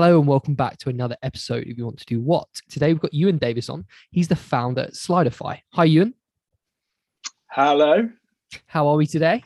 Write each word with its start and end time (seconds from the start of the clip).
Hello 0.00 0.20
and 0.20 0.28
welcome 0.28 0.54
back 0.54 0.78
to 0.78 0.90
another 0.90 1.16
episode 1.24 1.64
If 1.66 1.76
You 1.76 1.84
Want 1.84 1.98
to 1.98 2.04
Do 2.06 2.20
What. 2.20 2.46
Today 2.70 2.92
we've 2.92 3.02
got 3.02 3.12
Ewan 3.12 3.36
Davis 3.36 3.68
on. 3.68 3.84
He's 4.12 4.28
the 4.28 4.36
founder 4.36 4.82
at 4.82 4.92
Slidify. 4.92 5.58
Hi, 5.72 5.84
Ewan. 5.86 6.14
Hello. 7.50 8.08
How 8.66 8.86
are 8.86 8.94
we 8.94 9.08
today? 9.08 9.42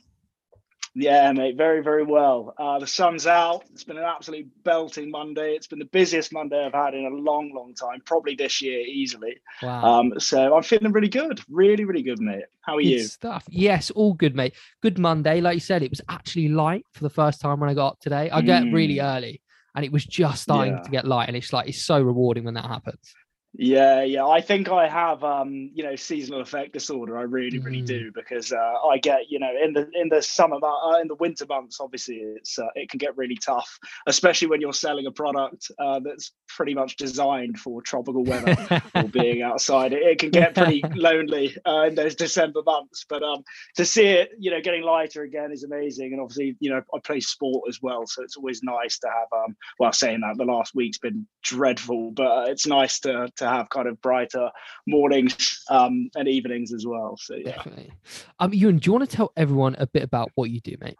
Yeah, 0.95 1.33
mate, 1.33 1.57
very, 1.57 1.83
very 1.83 2.03
well. 2.04 2.53
Uh, 2.59 2.79
the 2.79 2.87
sun's 2.87 3.27
out. 3.27 3.65
It's 3.73 3.83
been 3.85 3.96
an 3.96 4.04
absolutely 4.04 4.51
belting 4.62 5.11
Monday. 5.11 5.54
It's 5.54 5.67
been 5.69 5.79
the 5.79 5.87
busiest 5.87 6.34
Monday 6.34 6.62
I've 6.66 6.75
had 6.75 6.93
in 6.93 7.07
a 7.07 7.09
long, 7.16 7.55
long 7.55 7.73
time, 7.73 8.03
probably 8.05 8.34
this 8.34 8.61
year 8.61 8.80
easily. 8.80 9.37
Wow. 9.62 10.00
Um, 10.00 10.21
so 10.21 10.55
I'm 10.55 10.62
feeling 10.62 10.93
really 10.93 11.09
good, 11.09 11.41
really, 11.48 11.87
really 11.87 12.03
good, 12.03 12.21
mate. 12.21 12.45
How 12.61 12.77
are 12.77 12.82
good 12.82 12.89
you? 12.89 13.03
stuff. 13.05 13.46
Yes, 13.48 13.91
all 13.93 14.12
good, 14.12 14.37
mate. 14.37 14.53
Good 14.82 14.98
Monday. 14.98 15.41
Like 15.41 15.55
you 15.55 15.61
said, 15.61 15.82
it 15.82 15.89
was 15.89 16.03
actually 16.11 16.48
light 16.48 16.84
for 16.93 17.05
the 17.05 17.09
first 17.11 17.41
time 17.41 17.59
when 17.59 17.71
I 17.71 17.75
got 17.75 17.93
up 17.93 18.00
today. 18.00 18.29
I 18.29 18.43
get 18.43 18.64
up 18.64 18.69
really 18.75 18.96
Mm. 18.96 19.16
early 19.16 19.41
and 19.75 19.84
it 19.84 19.93
was 19.93 20.04
just 20.04 20.43
starting 20.43 20.75
Yeah. 20.75 20.82
to 20.82 20.91
get 20.91 21.04
light. 21.07 21.29
And 21.29 21.36
it's 21.36 21.52
like, 21.52 21.68
it's 21.68 21.82
so 21.82 22.00
rewarding 22.00 22.44
when 22.44 22.54
that 22.54 22.67
happens. 22.67 23.14
Yeah, 23.54 24.02
yeah. 24.02 24.26
I 24.26 24.40
think 24.40 24.70
I 24.70 24.88
have, 24.88 25.22
um, 25.22 25.70
you 25.74 25.84
know, 25.84 25.94
seasonal 25.94 26.40
effect 26.40 26.72
disorder. 26.72 27.18
I 27.18 27.22
really, 27.22 27.58
really 27.58 27.82
Mm. 27.82 27.86
do 27.86 28.12
because 28.14 28.50
uh, 28.50 28.75
I 28.90 28.96
get, 28.98 29.30
you 29.30 29.38
know, 29.38 29.50
in 29.62 29.75
the 29.75 29.90
in 29.94 30.08
the 30.08 30.22
summer, 30.22 30.56
uh, 30.56 31.00
in 31.00 31.08
the 31.08 31.16
winter 31.16 31.44
months, 31.46 31.78
obviously, 31.78 32.16
it's 32.16 32.58
uh, 32.58 32.69
it 32.75 32.88
can 32.88 32.97
get 32.98 33.14
really 33.16 33.36
tough, 33.36 33.78
especially 34.06 34.48
when 34.48 34.62
you're 34.62 34.72
selling 34.72 35.05
a 35.06 35.11
product 35.11 35.70
uh, 35.78 36.00
that's 36.00 36.33
pretty 36.48 36.72
much 36.75 36.97
designed 36.97 37.58
for 37.58 37.83
tropical 37.83 38.25
weather. 38.25 38.56
or 38.94 39.08
being 39.08 39.42
outside. 39.42 39.92
It, 39.92 40.03
it 40.03 40.19
can 40.19 40.30
get 40.30 40.55
pretty 40.55 40.83
lonely 40.94 41.56
uh, 41.66 41.86
in 41.89 41.94
those 41.94 42.14
December 42.14 42.62
months. 42.64 43.05
But 43.08 43.22
um, 43.22 43.42
to 43.77 43.84
see 43.84 44.06
it, 44.06 44.30
you 44.39 44.50
know, 44.50 44.61
getting 44.61 44.83
lighter 44.83 45.22
again 45.22 45.53
is 45.53 45.64
amazing. 45.64 46.12
And 46.12 46.20
obviously, 46.20 46.56
you 46.61 46.70
know, 46.70 46.80
I 46.94 46.98
play 47.05 47.20
sport 47.20 47.64
as 47.69 47.80
well, 47.83 48.06
so 48.06 48.22
it's 48.22 48.36
always 48.36 48.62
nice 48.62 48.98
to 49.00 49.08
have. 49.08 49.28
Um, 49.44 49.56
well, 49.78 49.92
saying 49.92 50.20
that 50.20 50.36
the 50.39 50.44
last 50.44 50.75
week's 50.75 50.98
been 50.98 51.27
dreadful, 51.42 52.12
but 52.12 52.27
uh, 52.27 52.44
it's 52.48 52.66
nice 52.66 52.98
to 53.00 53.28
to 53.36 53.42
have 53.48 53.69
kind 53.70 53.89
of 53.89 54.01
brighter 54.01 54.51
mornings 54.87 55.62
um, 55.71 56.11
and 56.15 56.29
evenings 56.29 56.73
as 56.73 56.87
well. 56.87 57.17
So 57.19 57.37
yeah. 57.37 57.57
Definitely. 57.57 57.93
Um, 58.39 58.53
Ewan, 58.53 58.79
do 58.79 58.89
you 58.89 58.93
want 58.93 59.09
to 59.09 59.17
tell 59.17 59.33
everyone 59.37 59.77
a 59.79 59.87
bit 59.87 60.03
about 60.03 60.31
what 60.34 60.51
you 60.51 60.61
do, 60.61 60.77
mate? 60.81 60.97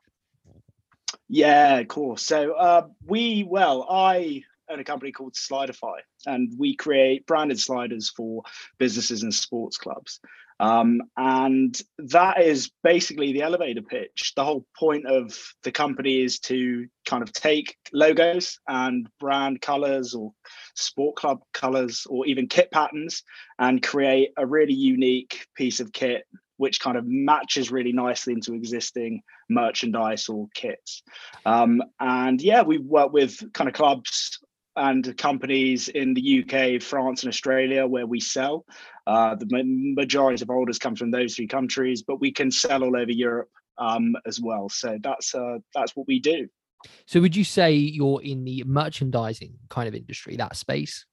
Yeah, 1.29 1.77
of 1.79 1.89
course. 1.89 2.25
So 2.25 2.53
uh, 2.53 2.89
we, 3.07 3.45
well, 3.49 3.87
I 3.89 4.43
own 4.69 4.81
a 4.81 4.85
company 4.85 5.13
called 5.13 5.35
Slidify, 5.35 5.99
and 6.27 6.53
we 6.59 6.77
create 6.77 7.27
branded 7.27 7.59
sliders 7.59 8.11
for 8.11 8.43
businesses 8.79 9.23
and 9.23 9.35
sports 9.35 9.77
clubs. 9.77 10.21
Um, 10.61 11.03
and 11.17 11.79
that 11.99 12.43
is 12.43 12.71
basically 12.83 13.33
the 13.33 13.43
elevator 13.43 13.83
pitch. 13.83 14.33
The 14.37 14.45
whole 14.45 14.67
point 14.77 15.07
of 15.07 15.37
the 15.63 15.73
company 15.73 16.23
is 16.23 16.39
to 16.41 16.87
kind 17.07 17.23
of 17.23 17.33
take 17.33 17.77
logos 17.93 18.59
and 18.69 19.09
brand 19.19 19.61
colors 19.61 20.15
or 20.15 20.33
sport 20.75 21.17
club 21.17 21.41
colors 21.53 22.07
or 22.09 22.27
even 22.27 22.47
kit 22.47 22.71
patterns 22.71 23.23
and 23.59 23.83
create 23.83 24.31
a 24.37 24.47
really 24.47 24.75
unique 24.75 25.47
piece 25.55 25.81
of 25.81 25.93
kit 25.93 26.25
which 26.59 26.79
kind 26.79 26.97
of 26.97 27.05
matches 27.05 27.73
really 27.73 27.93
nicely 27.93 28.35
into 28.35 28.55
existing 28.55 29.21
merchandise 29.51 30.29
or 30.29 30.47
kits. 30.55 31.03
Um, 31.45 31.83
and 31.99 32.41
yeah, 32.41 32.63
we 32.63 32.79
work 32.79 33.13
with 33.13 33.53
kind 33.53 33.67
of 33.67 33.75
clubs 33.75 34.39
and 34.77 35.17
companies 35.19 35.89
in 35.89 36.15
the 36.15 36.43
UK, 36.43 36.83
France, 36.83 37.23
and 37.23 37.29
Australia 37.31 37.87
where 37.87 38.07
we 38.07 38.21
sell. 38.21 38.65
Uh, 39.07 39.35
the 39.35 39.47
ma- 39.51 40.03
majority 40.03 40.43
of 40.43 40.51
orders 40.51 40.79
come 40.79 40.97
from 40.97 41.11
those 41.11 41.37
three 41.37 41.47
countries, 41.47 42.03
but 42.03 42.21
we 42.21 42.33
can 42.33 42.51
sell 42.51 42.83
all 42.83 42.97
over 42.97 43.11
Europe 43.11 43.51
um, 43.79 44.17
as 44.27 44.41
well. 44.41 44.69
So 44.69 44.99
that's 45.03 45.35
uh, 45.35 45.59
that's 45.75 45.95
what 45.97 46.07
we 46.07 46.21
do. 46.21 46.49
So 47.07 47.21
would 47.21 47.37
you 47.37 47.45
say 47.45 47.73
you're 47.75 48.23
in 48.23 48.45
the 48.45 48.65
merchandising 48.67 49.55
kind 49.69 49.89
of 49.89 49.95
industry, 49.95 50.37
that 50.37 50.57
space? 50.57 51.07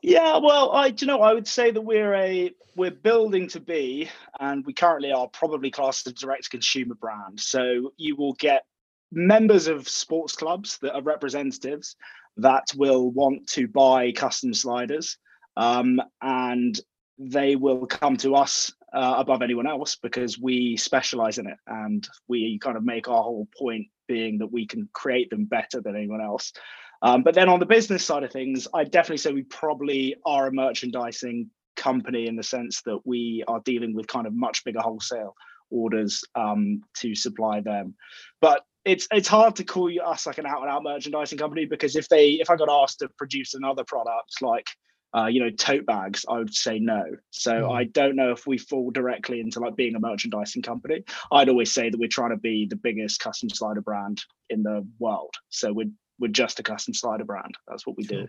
Yeah, 0.00 0.38
well, 0.38 0.70
I 0.72 0.94
you 0.96 1.06
know 1.06 1.20
I 1.20 1.34
would 1.34 1.48
say 1.48 1.70
that 1.70 1.80
we're 1.80 2.14
a 2.14 2.52
we're 2.76 2.90
building 2.92 3.48
to 3.48 3.60
be, 3.60 4.08
and 4.38 4.64
we 4.64 4.72
currently 4.72 5.10
are 5.10 5.28
probably 5.28 5.70
classed 5.70 6.06
as 6.06 6.12
a 6.12 6.16
direct 6.16 6.50
consumer 6.50 6.94
brand. 6.94 7.40
So 7.40 7.92
you 7.96 8.14
will 8.14 8.34
get 8.34 8.64
members 9.10 9.66
of 9.66 9.88
sports 9.88 10.36
clubs 10.36 10.78
that 10.82 10.94
are 10.94 11.02
representatives 11.02 11.96
that 12.38 12.66
will 12.76 13.10
want 13.10 13.46
to 13.48 13.68
buy 13.68 14.12
custom 14.12 14.54
sliders, 14.54 15.18
um, 15.56 16.00
and 16.22 16.78
they 17.18 17.56
will 17.56 17.86
come 17.86 18.16
to 18.16 18.34
us 18.34 18.72
uh, 18.92 19.16
above 19.18 19.42
anyone 19.42 19.66
else 19.66 19.96
because 19.96 20.38
we 20.38 20.76
specialize 20.76 21.38
in 21.38 21.46
it, 21.46 21.58
and 21.66 22.08
we 22.28 22.58
kind 22.60 22.76
of 22.76 22.84
make 22.84 23.08
our 23.08 23.22
whole 23.22 23.48
point 23.58 23.86
being 24.06 24.38
that 24.38 24.52
we 24.52 24.66
can 24.66 24.88
create 24.92 25.28
them 25.30 25.44
better 25.44 25.80
than 25.80 25.96
anyone 25.96 26.20
else. 26.20 26.52
Um, 27.02 27.22
but 27.22 27.34
then 27.34 27.48
on 27.48 27.60
the 27.60 27.66
business 27.66 28.04
side 28.04 28.24
of 28.24 28.32
things, 28.32 28.66
I 28.74 28.84
definitely 28.84 29.18
say 29.18 29.32
we 29.32 29.42
probably 29.42 30.16
are 30.24 30.48
a 30.48 30.52
merchandising 30.52 31.50
company 31.76 32.26
in 32.26 32.36
the 32.36 32.42
sense 32.42 32.82
that 32.82 32.98
we 33.04 33.44
are 33.46 33.60
dealing 33.64 33.94
with 33.94 34.08
kind 34.08 34.26
of 34.26 34.34
much 34.34 34.64
bigger 34.64 34.80
wholesale 34.80 35.34
orders 35.70 36.24
um, 36.34 36.82
to 36.96 37.14
supply 37.14 37.60
them. 37.60 37.94
But 38.40 38.62
it's 38.88 39.06
it's 39.12 39.28
hard 39.28 39.54
to 39.56 39.64
call 39.64 39.90
you 39.90 40.02
us 40.02 40.26
like 40.26 40.38
an 40.38 40.46
out 40.46 40.62
and 40.62 40.70
out 40.70 40.82
merchandising 40.82 41.38
company 41.38 41.66
because 41.66 41.94
if 41.94 42.08
they 42.08 42.30
if 42.30 42.48
I 42.50 42.56
got 42.56 42.70
asked 42.70 43.00
to 43.00 43.08
produce 43.18 43.54
another 43.54 43.84
product 43.84 44.40
like 44.40 44.66
uh, 45.16 45.26
you 45.26 45.40
know 45.40 45.50
tote 45.50 45.86
bags, 45.86 46.24
I 46.28 46.38
would 46.38 46.54
say 46.54 46.78
no. 46.78 47.02
So 47.30 47.52
Mm. 47.52 47.76
I 47.76 47.84
don't 47.84 48.16
know 48.16 48.32
if 48.32 48.46
we 48.46 48.58
fall 48.58 48.90
directly 48.90 49.40
into 49.40 49.60
like 49.60 49.76
being 49.76 49.94
a 49.94 50.00
merchandising 50.00 50.62
company. 50.62 51.04
I'd 51.30 51.48
always 51.48 51.72
say 51.72 51.90
that 51.90 51.98
we're 51.98 52.08
trying 52.08 52.30
to 52.30 52.36
be 52.36 52.66
the 52.66 52.76
biggest 52.76 53.20
custom 53.20 53.48
slider 53.50 53.80
brand 53.80 54.22
in 54.50 54.62
the 54.62 54.86
world. 54.98 55.34
So 55.50 55.72
we're 55.72 55.90
we're 56.18 56.28
just 56.28 56.58
a 56.58 56.62
custom 56.62 56.94
slider 56.94 57.24
brand. 57.24 57.56
That's 57.68 57.86
what 57.86 57.96
we 57.96 58.04
do. 58.04 58.26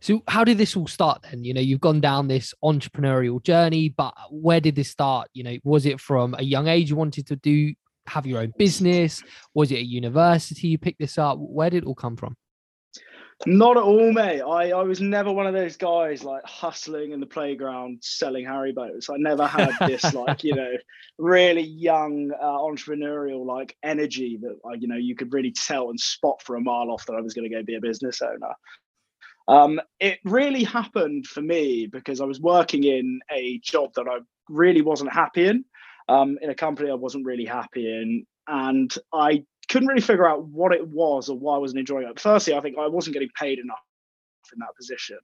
So 0.00 0.22
how 0.28 0.44
did 0.44 0.58
this 0.58 0.76
all 0.76 0.86
start 0.86 1.22
then? 1.22 1.42
You 1.42 1.54
know, 1.54 1.62
you've 1.62 1.80
gone 1.80 2.00
down 2.00 2.28
this 2.28 2.52
entrepreneurial 2.62 3.42
journey, 3.42 3.88
but 3.88 4.14
where 4.30 4.60
did 4.60 4.74
this 4.76 4.90
start? 4.90 5.28
You 5.32 5.44
know, 5.44 5.56
was 5.64 5.86
it 5.86 6.00
from 6.00 6.34
a 6.38 6.42
young 6.42 6.68
age 6.68 6.90
you 6.90 6.96
wanted 6.96 7.26
to 7.28 7.36
do 7.36 7.72
have 8.08 8.26
your 8.26 8.40
own 8.40 8.52
business? 8.58 9.22
Was 9.54 9.72
it 9.72 9.78
a 9.78 9.84
university 9.84 10.68
you 10.68 10.78
picked 10.78 11.00
this 11.00 11.18
up? 11.18 11.38
Where 11.38 11.70
did 11.70 11.84
it 11.84 11.86
all 11.86 11.94
come 11.94 12.16
from? 12.16 12.36
Not 13.44 13.76
at 13.76 13.82
all, 13.82 14.12
mate. 14.12 14.40
I, 14.40 14.70
I 14.70 14.82
was 14.82 15.02
never 15.02 15.30
one 15.30 15.46
of 15.46 15.52
those 15.52 15.76
guys 15.76 16.24
like 16.24 16.42
hustling 16.46 17.12
in 17.12 17.20
the 17.20 17.26
playground 17.26 17.98
selling 18.00 18.46
Haribos. 18.46 19.10
I 19.10 19.18
never 19.18 19.46
had 19.46 19.72
this 19.86 20.14
like 20.14 20.42
you 20.42 20.54
know 20.54 20.72
really 21.18 21.62
young 21.62 22.30
uh, 22.32 22.44
entrepreneurial 22.44 23.44
like 23.44 23.76
energy 23.82 24.38
that 24.40 24.56
uh, 24.64 24.72
you 24.72 24.88
know 24.88 24.96
you 24.96 25.14
could 25.14 25.34
really 25.34 25.52
tell 25.52 25.90
and 25.90 26.00
spot 26.00 26.40
for 26.42 26.56
a 26.56 26.60
mile 26.60 26.90
off 26.90 27.04
that 27.06 27.14
I 27.14 27.20
was 27.20 27.34
going 27.34 27.48
to 27.48 27.54
go 27.54 27.62
be 27.62 27.74
a 27.74 27.80
business 27.80 28.22
owner. 28.22 28.54
Um, 29.48 29.80
it 30.00 30.18
really 30.24 30.64
happened 30.64 31.26
for 31.26 31.42
me 31.42 31.86
because 31.86 32.20
I 32.20 32.24
was 32.24 32.40
working 32.40 32.84
in 32.84 33.20
a 33.30 33.58
job 33.58 33.92
that 33.94 34.06
I 34.08 34.18
really 34.48 34.82
wasn't 34.82 35.12
happy 35.12 35.46
in, 35.46 35.64
um, 36.08 36.38
in 36.40 36.50
a 36.50 36.54
company 36.54 36.90
I 36.90 36.94
wasn't 36.94 37.26
really 37.26 37.44
happy 37.44 37.86
in, 37.86 38.26
and 38.48 38.94
I 39.12 39.44
couldn't 39.68 39.88
really 39.88 40.00
figure 40.00 40.28
out 40.28 40.44
what 40.44 40.72
it 40.72 40.86
was 40.86 41.28
or 41.28 41.38
why 41.38 41.56
I 41.56 41.58
wasn't 41.58 41.80
enjoying 41.80 42.08
it. 42.08 42.20
Firstly, 42.20 42.54
I 42.54 42.60
think 42.60 42.76
I 42.78 42.86
wasn't 42.86 43.14
getting 43.14 43.30
paid 43.38 43.58
enough 43.58 43.80
in 44.52 44.60
that 44.60 44.76
position, 44.76 45.18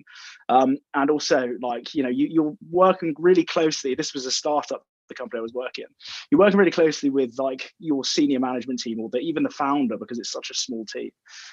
um, 0.49 0.77
and 0.95 1.11
also 1.11 1.51
like 1.63 1.95
you 1.95 2.03
know 2.03 2.09
you, 2.09 2.27
you're 2.31 2.57
working 2.71 3.15
really 3.19 3.45
closely. 3.45 3.95
This 3.95 4.15
was 4.15 4.27
a 4.27 4.33
startup. 4.33 4.83
The 5.09 5.15
company 5.17 5.41
I 5.41 5.43
was 5.43 5.53
working, 5.53 5.85
you're 6.31 6.39
working 6.39 6.59
really 6.59 6.71
closely 6.71 7.11
with 7.11 7.35
like 7.37 7.71
your 7.79 8.03
senior 8.03 8.41
management 8.41 8.81
team 8.81 8.99
or 8.99 9.11
the, 9.11 9.19
even 9.19 9.43
the 9.43 9.51
founder 9.51 9.99
because 9.99 10.19
it's 10.19 10.33
such 10.33 10.51
a 10.51 10.55
small 10.55 10.87
team, 10.87 11.11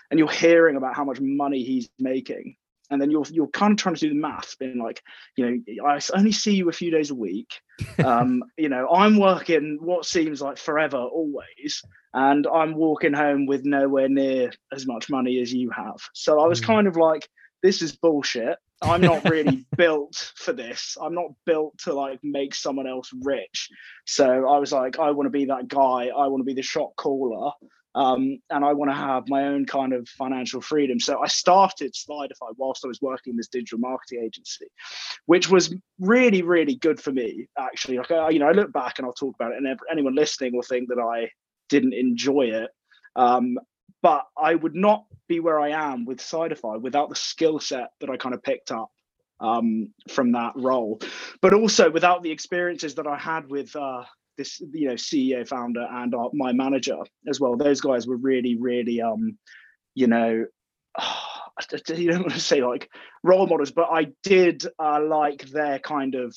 and 0.10 0.20
you're 0.20 0.30
hearing 0.30 0.78
about 0.78 0.96
how 0.96 1.04
much 1.04 1.20
money 1.20 1.64
he's 1.64 1.90
making, 2.00 2.56
and 2.90 3.02
then 3.02 3.12
you're 3.12 3.26
you're 3.32 3.48
kind 3.48 3.72
of 3.74 3.78
trying 3.78 3.96
to 3.96 4.02
do 4.02 4.10
the 4.10 4.16
math, 4.16 4.58
being 4.60 4.80
like, 4.80 5.02
you 5.36 5.46
know, 5.78 5.86
I 5.86 6.00
only 6.16 6.32
see 6.32 6.56
you 6.56 6.70
a 6.70 6.74
few 6.74 6.92
days 6.92 7.12
a 7.12 7.16
week. 7.16 7.54
Um, 8.02 8.44
you 8.56 8.70
know, 8.70 8.88
I'm 8.90 9.20
working 9.20 9.78
what 9.82 10.06
seems 10.06 10.42
like 10.42 10.58
forever 10.58 10.96
always, 10.98 11.84
and 12.14 12.48
I'm 12.48 12.74
walking 12.76 13.12
home 13.14 13.46
with 13.46 13.66
nowhere 13.66 14.08
near 14.08 14.52
as 14.72 14.88
much 14.88 15.10
money 15.10 15.42
as 15.42 15.54
you 15.54 15.70
have. 15.72 15.98
So 16.14 16.40
I 16.40 16.48
was 16.48 16.62
Mm. 16.62 16.66
kind 16.66 16.88
of 16.88 16.96
like, 16.96 17.28
this 17.62 17.82
is 17.82 17.98
bullshit. 17.98 18.58
I'm 18.82 19.04
not 19.04 19.26
really 19.26 19.66
built 19.78 20.32
for 20.38 20.54
this. 20.54 20.96
I'm 21.02 21.14
not 21.14 21.32
built 21.46 21.78
to 21.80 21.94
like 21.94 22.20
make 22.24 22.56
someone 22.56 22.88
else 22.88 23.12
rich. 23.22 23.68
So 24.06 24.48
I 24.48 24.58
was 24.60 24.72
like, 24.72 24.98
I 24.98 25.12
want 25.12 25.26
to 25.28 25.32
be 25.32 25.46
that 25.46 25.68
guy. 25.68 26.08
I 26.08 26.28
want 26.28 26.40
to 26.40 26.46
be 26.46 26.54
the 26.54 26.62
shot 26.62 26.92
caller. 26.96 27.52
Um, 28.00 28.40
and 28.50 28.64
I 28.64 28.72
want 28.72 28.90
to 28.92 28.96
have 28.96 29.28
my 29.28 29.44
own 29.48 29.66
kind 29.66 29.92
of 29.92 30.08
financial 30.08 30.62
freedom. 30.62 31.02
So 31.02 31.20
I 31.20 31.28
started 31.28 31.94
Slidify 31.94 32.52
whilst 32.56 32.86
I 32.86 32.88
was 32.88 33.02
working 33.02 33.32
in 33.32 33.38
this 33.38 33.50
digital 33.50 33.78
marketing 33.78 34.24
agency, 34.24 34.68
which 35.26 35.50
was 35.50 35.76
really, 36.00 36.42
really 36.42 36.76
good 36.76 37.02
for 37.02 37.12
me. 37.12 37.50
Actually, 37.58 37.98
like 37.98 38.12
I, 38.12 38.30
you 38.30 38.40
know, 38.40 38.48
I 38.48 38.54
look 38.54 38.72
back 38.72 39.00
and 39.00 39.06
I'll 39.06 39.12
talk 39.12 39.36
about 39.36 39.52
it, 39.52 39.58
and 39.58 39.80
anyone 39.92 40.16
listening 40.16 40.56
will 40.56 40.62
think 40.62 40.88
that 40.88 41.00
I 41.00 41.30
didn't 41.68 41.94
enjoy 41.94 42.44
it. 42.44 42.70
Um, 43.18 43.60
but 44.02 44.24
I 44.42 44.56
would 44.56 44.76
not 44.76 45.04
be 45.28 45.42
where 45.42 45.60
I 45.60 45.72
am 45.72 46.06
with 46.06 46.20
Slidify 46.20 46.80
without 46.80 47.10
the 47.10 47.16
skill 47.16 47.60
set 47.60 47.90
that 48.00 48.10
I 48.10 48.16
kind 48.16 48.34
of 48.34 48.42
picked 48.42 48.72
up 48.72 48.92
um, 49.42 49.94
from 50.10 50.32
that 50.34 50.54
role, 50.56 51.02
but 51.42 51.54
also 51.54 51.92
without 51.92 52.24
the 52.24 52.32
experiences 52.32 52.96
that 52.96 53.08
I 53.08 53.18
had 53.18 53.50
with 53.50 53.76
uh, 53.76 54.04
this, 54.40 54.60
you 54.74 54.88
know, 54.88 54.96
CEO, 54.96 55.48
founder, 55.48 55.86
and 55.92 56.16
uh, 56.16 56.30
my 56.34 56.54
manager 56.54 56.98
as 57.28 57.40
well. 57.40 57.58
Those 57.58 57.82
guys 57.82 58.08
were 58.08 58.18
really, 58.18 58.56
really, 58.56 59.02
um, 59.02 59.38
you 59.94 60.08
know, 60.08 60.46
you 61.96 62.12
don't 62.12 62.22
want 62.22 62.34
to 62.34 62.40
say 62.40 62.64
like 62.64 62.90
role 63.24 63.46
models, 63.46 63.72
but 63.72 63.90
I 63.92 64.08
did 64.24 64.66
uh, 64.80 65.02
like 65.04 65.44
their 65.50 65.78
kind 65.78 66.16
of 66.16 66.36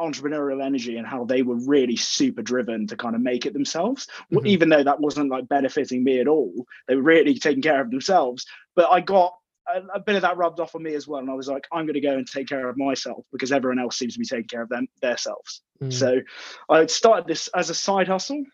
entrepreneurial 0.00 0.64
energy 0.64 0.96
and 0.96 1.06
how 1.06 1.24
they 1.24 1.42
were 1.42 1.58
really 1.66 1.96
super 1.96 2.42
driven 2.42 2.86
to 2.86 2.96
kind 2.96 3.14
of 3.14 3.20
make 3.20 3.46
it 3.46 3.54
themselves 3.54 4.06
mm-hmm. 4.30 4.46
even 4.46 4.68
though 4.68 4.84
that 4.84 5.00
wasn't 5.00 5.30
like 5.30 5.48
benefiting 5.48 6.04
me 6.04 6.20
at 6.20 6.28
all 6.28 6.52
they 6.86 6.94
were 6.94 7.02
really 7.02 7.38
taking 7.38 7.62
care 7.62 7.80
of 7.80 7.90
themselves 7.90 8.44
but 8.74 8.92
i 8.92 9.00
got 9.00 9.32
a, 9.74 9.80
a 9.94 10.00
bit 10.00 10.16
of 10.16 10.20
that 10.20 10.36
rubbed 10.36 10.60
off 10.60 10.74
on 10.74 10.82
me 10.82 10.94
as 10.94 11.08
well 11.08 11.20
and 11.20 11.30
i 11.30 11.32
was 11.32 11.48
like 11.48 11.66
i'm 11.72 11.86
going 11.86 11.94
to 11.94 12.00
go 12.02 12.12
and 12.12 12.26
take 12.26 12.46
care 12.46 12.68
of 12.68 12.76
myself 12.76 13.24
because 13.32 13.52
everyone 13.52 13.78
else 13.78 13.96
seems 13.96 14.12
to 14.12 14.18
be 14.18 14.26
taking 14.26 14.46
care 14.46 14.60
of 14.60 14.68
them 14.68 14.86
themselves 15.00 15.62
mm. 15.82 15.92
so 15.92 16.20
i 16.68 16.78
had 16.78 16.90
started 16.90 17.26
this 17.26 17.48
as 17.54 17.70
a 17.70 17.74
side 17.74 18.08
hustle 18.08 18.44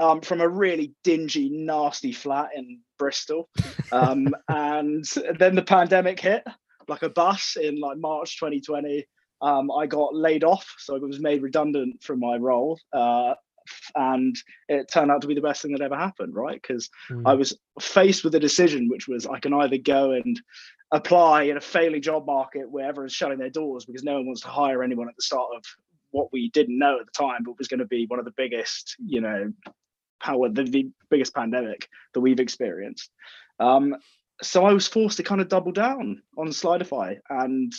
um, 0.00 0.20
from 0.20 0.40
a 0.40 0.48
really 0.48 0.92
dingy, 1.04 1.48
nasty 1.50 2.12
flat 2.12 2.50
in 2.56 2.80
Bristol. 2.98 3.48
Um, 3.92 4.34
and 4.48 5.04
then 5.38 5.54
the 5.54 5.62
pandemic 5.62 6.20
hit 6.20 6.44
like 6.88 7.02
a 7.02 7.08
bus 7.08 7.56
in 7.60 7.80
like 7.80 7.98
March 7.98 8.38
2020. 8.38 9.06
Um, 9.40 9.70
I 9.70 9.86
got 9.86 10.14
laid 10.14 10.44
off, 10.44 10.74
so 10.78 10.96
I 10.96 10.98
was 10.98 11.20
made 11.20 11.42
redundant 11.42 12.02
from 12.02 12.20
my 12.20 12.36
role. 12.36 12.78
Uh, 12.92 13.34
and 13.94 14.36
it 14.68 14.90
turned 14.92 15.10
out 15.10 15.22
to 15.22 15.26
be 15.26 15.34
the 15.34 15.40
best 15.40 15.62
thing 15.62 15.72
that 15.72 15.80
ever 15.80 15.96
happened, 15.96 16.34
right? 16.34 16.60
Because 16.60 16.90
mm. 17.10 17.22
I 17.24 17.34
was 17.34 17.56
faced 17.80 18.22
with 18.22 18.34
a 18.34 18.40
decision, 18.40 18.88
which 18.88 19.08
was 19.08 19.26
I 19.26 19.38
can 19.38 19.54
either 19.54 19.78
go 19.78 20.12
and 20.12 20.40
apply 20.92 21.44
in 21.44 21.56
a 21.56 21.60
failing 21.60 22.02
job 22.02 22.26
market 22.26 22.70
where 22.70 22.86
everyone's 22.86 23.14
shutting 23.14 23.38
their 23.38 23.50
doors 23.50 23.84
because 23.84 24.04
no 24.04 24.14
one 24.14 24.26
wants 24.26 24.42
to 24.42 24.48
hire 24.48 24.82
anyone 24.82 25.08
at 25.08 25.16
the 25.16 25.22
start 25.22 25.48
of 25.56 25.64
what 26.14 26.32
we 26.32 26.48
didn't 26.50 26.78
know 26.78 27.00
at 27.00 27.06
the 27.06 27.12
time, 27.12 27.42
but 27.42 27.58
was 27.58 27.68
going 27.68 27.80
to 27.80 27.86
be 27.86 28.06
one 28.06 28.20
of 28.20 28.24
the 28.24 28.34
biggest, 28.36 28.94
you 29.04 29.20
know, 29.20 29.52
power, 30.22 30.48
the, 30.48 30.62
the 30.62 30.90
biggest 31.10 31.34
pandemic 31.34 31.88
that 32.14 32.20
we've 32.20 32.38
experienced. 32.38 33.10
Um, 33.58 33.96
so 34.40 34.64
I 34.64 34.72
was 34.72 34.86
forced 34.86 35.16
to 35.16 35.24
kind 35.24 35.40
of 35.40 35.48
double 35.48 35.72
down 35.72 36.22
on 36.38 36.48
Slidify, 36.48 37.18
and 37.28 37.72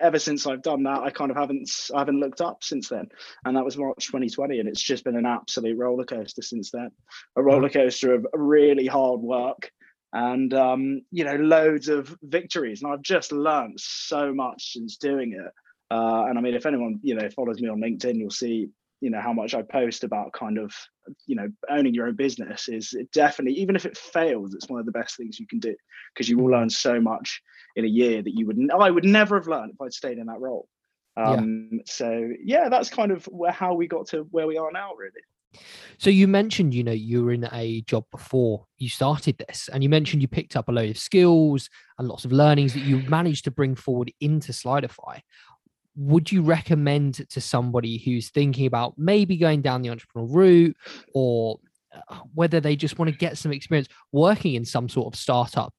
ever 0.00 0.18
since 0.18 0.46
I've 0.46 0.62
done 0.62 0.84
that, 0.84 1.02
I 1.02 1.10
kind 1.10 1.30
of 1.30 1.36
haven't 1.36 1.70
I 1.94 1.98
haven't 1.98 2.20
looked 2.20 2.40
up 2.40 2.64
since 2.64 2.88
then. 2.88 3.08
And 3.44 3.56
that 3.56 3.64
was 3.64 3.76
March 3.76 4.06
2020, 4.06 4.60
and 4.60 4.68
it's 4.68 4.82
just 4.82 5.04
been 5.04 5.16
an 5.16 5.26
absolute 5.26 5.76
roller 5.76 6.04
coaster 6.04 6.42
since 6.42 6.70
then. 6.70 6.90
A 7.36 7.42
roller 7.42 7.68
coaster 7.68 8.14
of 8.14 8.26
really 8.32 8.86
hard 8.86 9.20
work 9.20 9.70
and 10.14 10.54
um, 10.54 11.02
you 11.10 11.24
know 11.24 11.36
loads 11.36 11.88
of 11.88 12.16
victories. 12.22 12.82
And 12.82 12.92
I've 12.92 13.02
just 13.02 13.32
learned 13.32 13.78
so 13.78 14.32
much 14.32 14.72
since 14.72 14.96
doing 14.96 15.32
it. 15.32 15.52
Uh, 15.94 16.26
and 16.28 16.36
I 16.36 16.40
mean, 16.40 16.54
if 16.54 16.66
anyone 16.66 16.98
you 17.02 17.14
know 17.14 17.28
follows 17.30 17.60
me 17.60 17.68
on 17.68 17.80
LinkedIn, 17.80 18.16
you'll 18.16 18.30
see 18.30 18.68
you 19.00 19.10
know 19.10 19.20
how 19.20 19.32
much 19.32 19.54
I 19.54 19.62
post 19.62 20.02
about 20.02 20.32
kind 20.32 20.58
of 20.58 20.74
you 21.26 21.36
know 21.36 21.48
owning 21.70 21.94
your 21.94 22.08
own 22.08 22.16
business 22.16 22.68
is 22.68 22.96
definitely 23.12 23.60
even 23.60 23.76
if 23.76 23.86
it 23.86 23.96
fails, 23.96 24.54
it's 24.54 24.68
one 24.68 24.80
of 24.80 24.86
the 24.86 24.92
best 24.92 25.16
things 25.16 25.38
you 25.38 25.46
can 25.46 25.60
do 25.60 25.76
because 26.12 26.28
you 26.28 26.36
will 26.38 26.50
learn 26.50 26.68
so 26.68 27.00
much 27.00 27.40
in 27.76 27.84
a 27.84 27.88
year 27.88 28.22
that 28.22 28.34
you 28.34 28.44
would 28.46 28.58
I 28.76 28.90
would 28.90 29.04
never 29.04 29.38
have 29.38 29.46
learned 29.46 29.72
if 29.72 29.80
I'd 29.80 29.92
stayed 29.92 30.18
in 30.18 30.26
that 30.26 30.40
role. 30.40 30.66
Um, 31.16 31.68
yeah. 31.70 31.78
So 31.86 32.28
yeah, 32.42 32.68
that's 32.68 32.90
kind 32.90 33.12
of 33.12 33.24
where 33.26 33.52
how 33.52 33.74
we 33.74 33.86
got 33.86 34.08
to 34.08 34.26
where 34.32 34.48
we 34.48 34.58
are 34.58 34.72
now, 34.72 34.94
really. 34.94 35.22
So 35.98 36.10
you 36.10 36.26
mentioned, 36.26 36.74
you 36.74 36.82
know, 36.82 36.90
you 36.90 37.24
were 37.24 37.30
in 37.30 37.48
a 37.52 37.82
job 37.82 38.06
before 38.10 38.66
you 38.78 38.88
started 38.88 39.38
this, 39.38 39.70
and 39.72 39.84
you 39.84 39.88
mentioned 39.88 40.22
you 40.22 40.26
picked 40.26 40.56
up 40.56 40.68
a 40.68 40.72
load 40.72 40.90
of 40.90 40.98
skills 40.98 41.70
and 41.96 42.08
lots 42.08 42.24
of 42.24 42.32
learnings 42.32 42.74
that 42.74 42.80
you 42.80 42.98
managed 43.08 43.44
to 43.44 43.52
bring 43.52 43.76
forward 43.76 44.10
into 44.20 44.50
Slidify 44.50 45.20
would 45.96 46.30
you 46.30 46.42
recommend 46.42 47.28
to 47.30 47.40
somebody 47.40 47.98
who's 47.98 48.30
thinking 48.30 48.66
about 48.66 48.94
maybe 48.98 49.36
going 49.36 49.62
down 49.62 49.82
the 49.82 49.88
entrepreneurial 49.88 50.34
route 50.34 50.76
or 51.14 51.58
uh, 52.08 52.18
whether 52.34 52.60
they 52.60 52.74
just 52.76 52.98
want 52.98 53.10
to 53.10 53.16
get 53.16 53.38
some 53.38 53.52
experience 53.52 53.88
working 54.12 54.54
in 54.54 54.64
some 54.64 54.88
sort 54.88 55.12
of 55.12 55.18
startup 55.18 55.72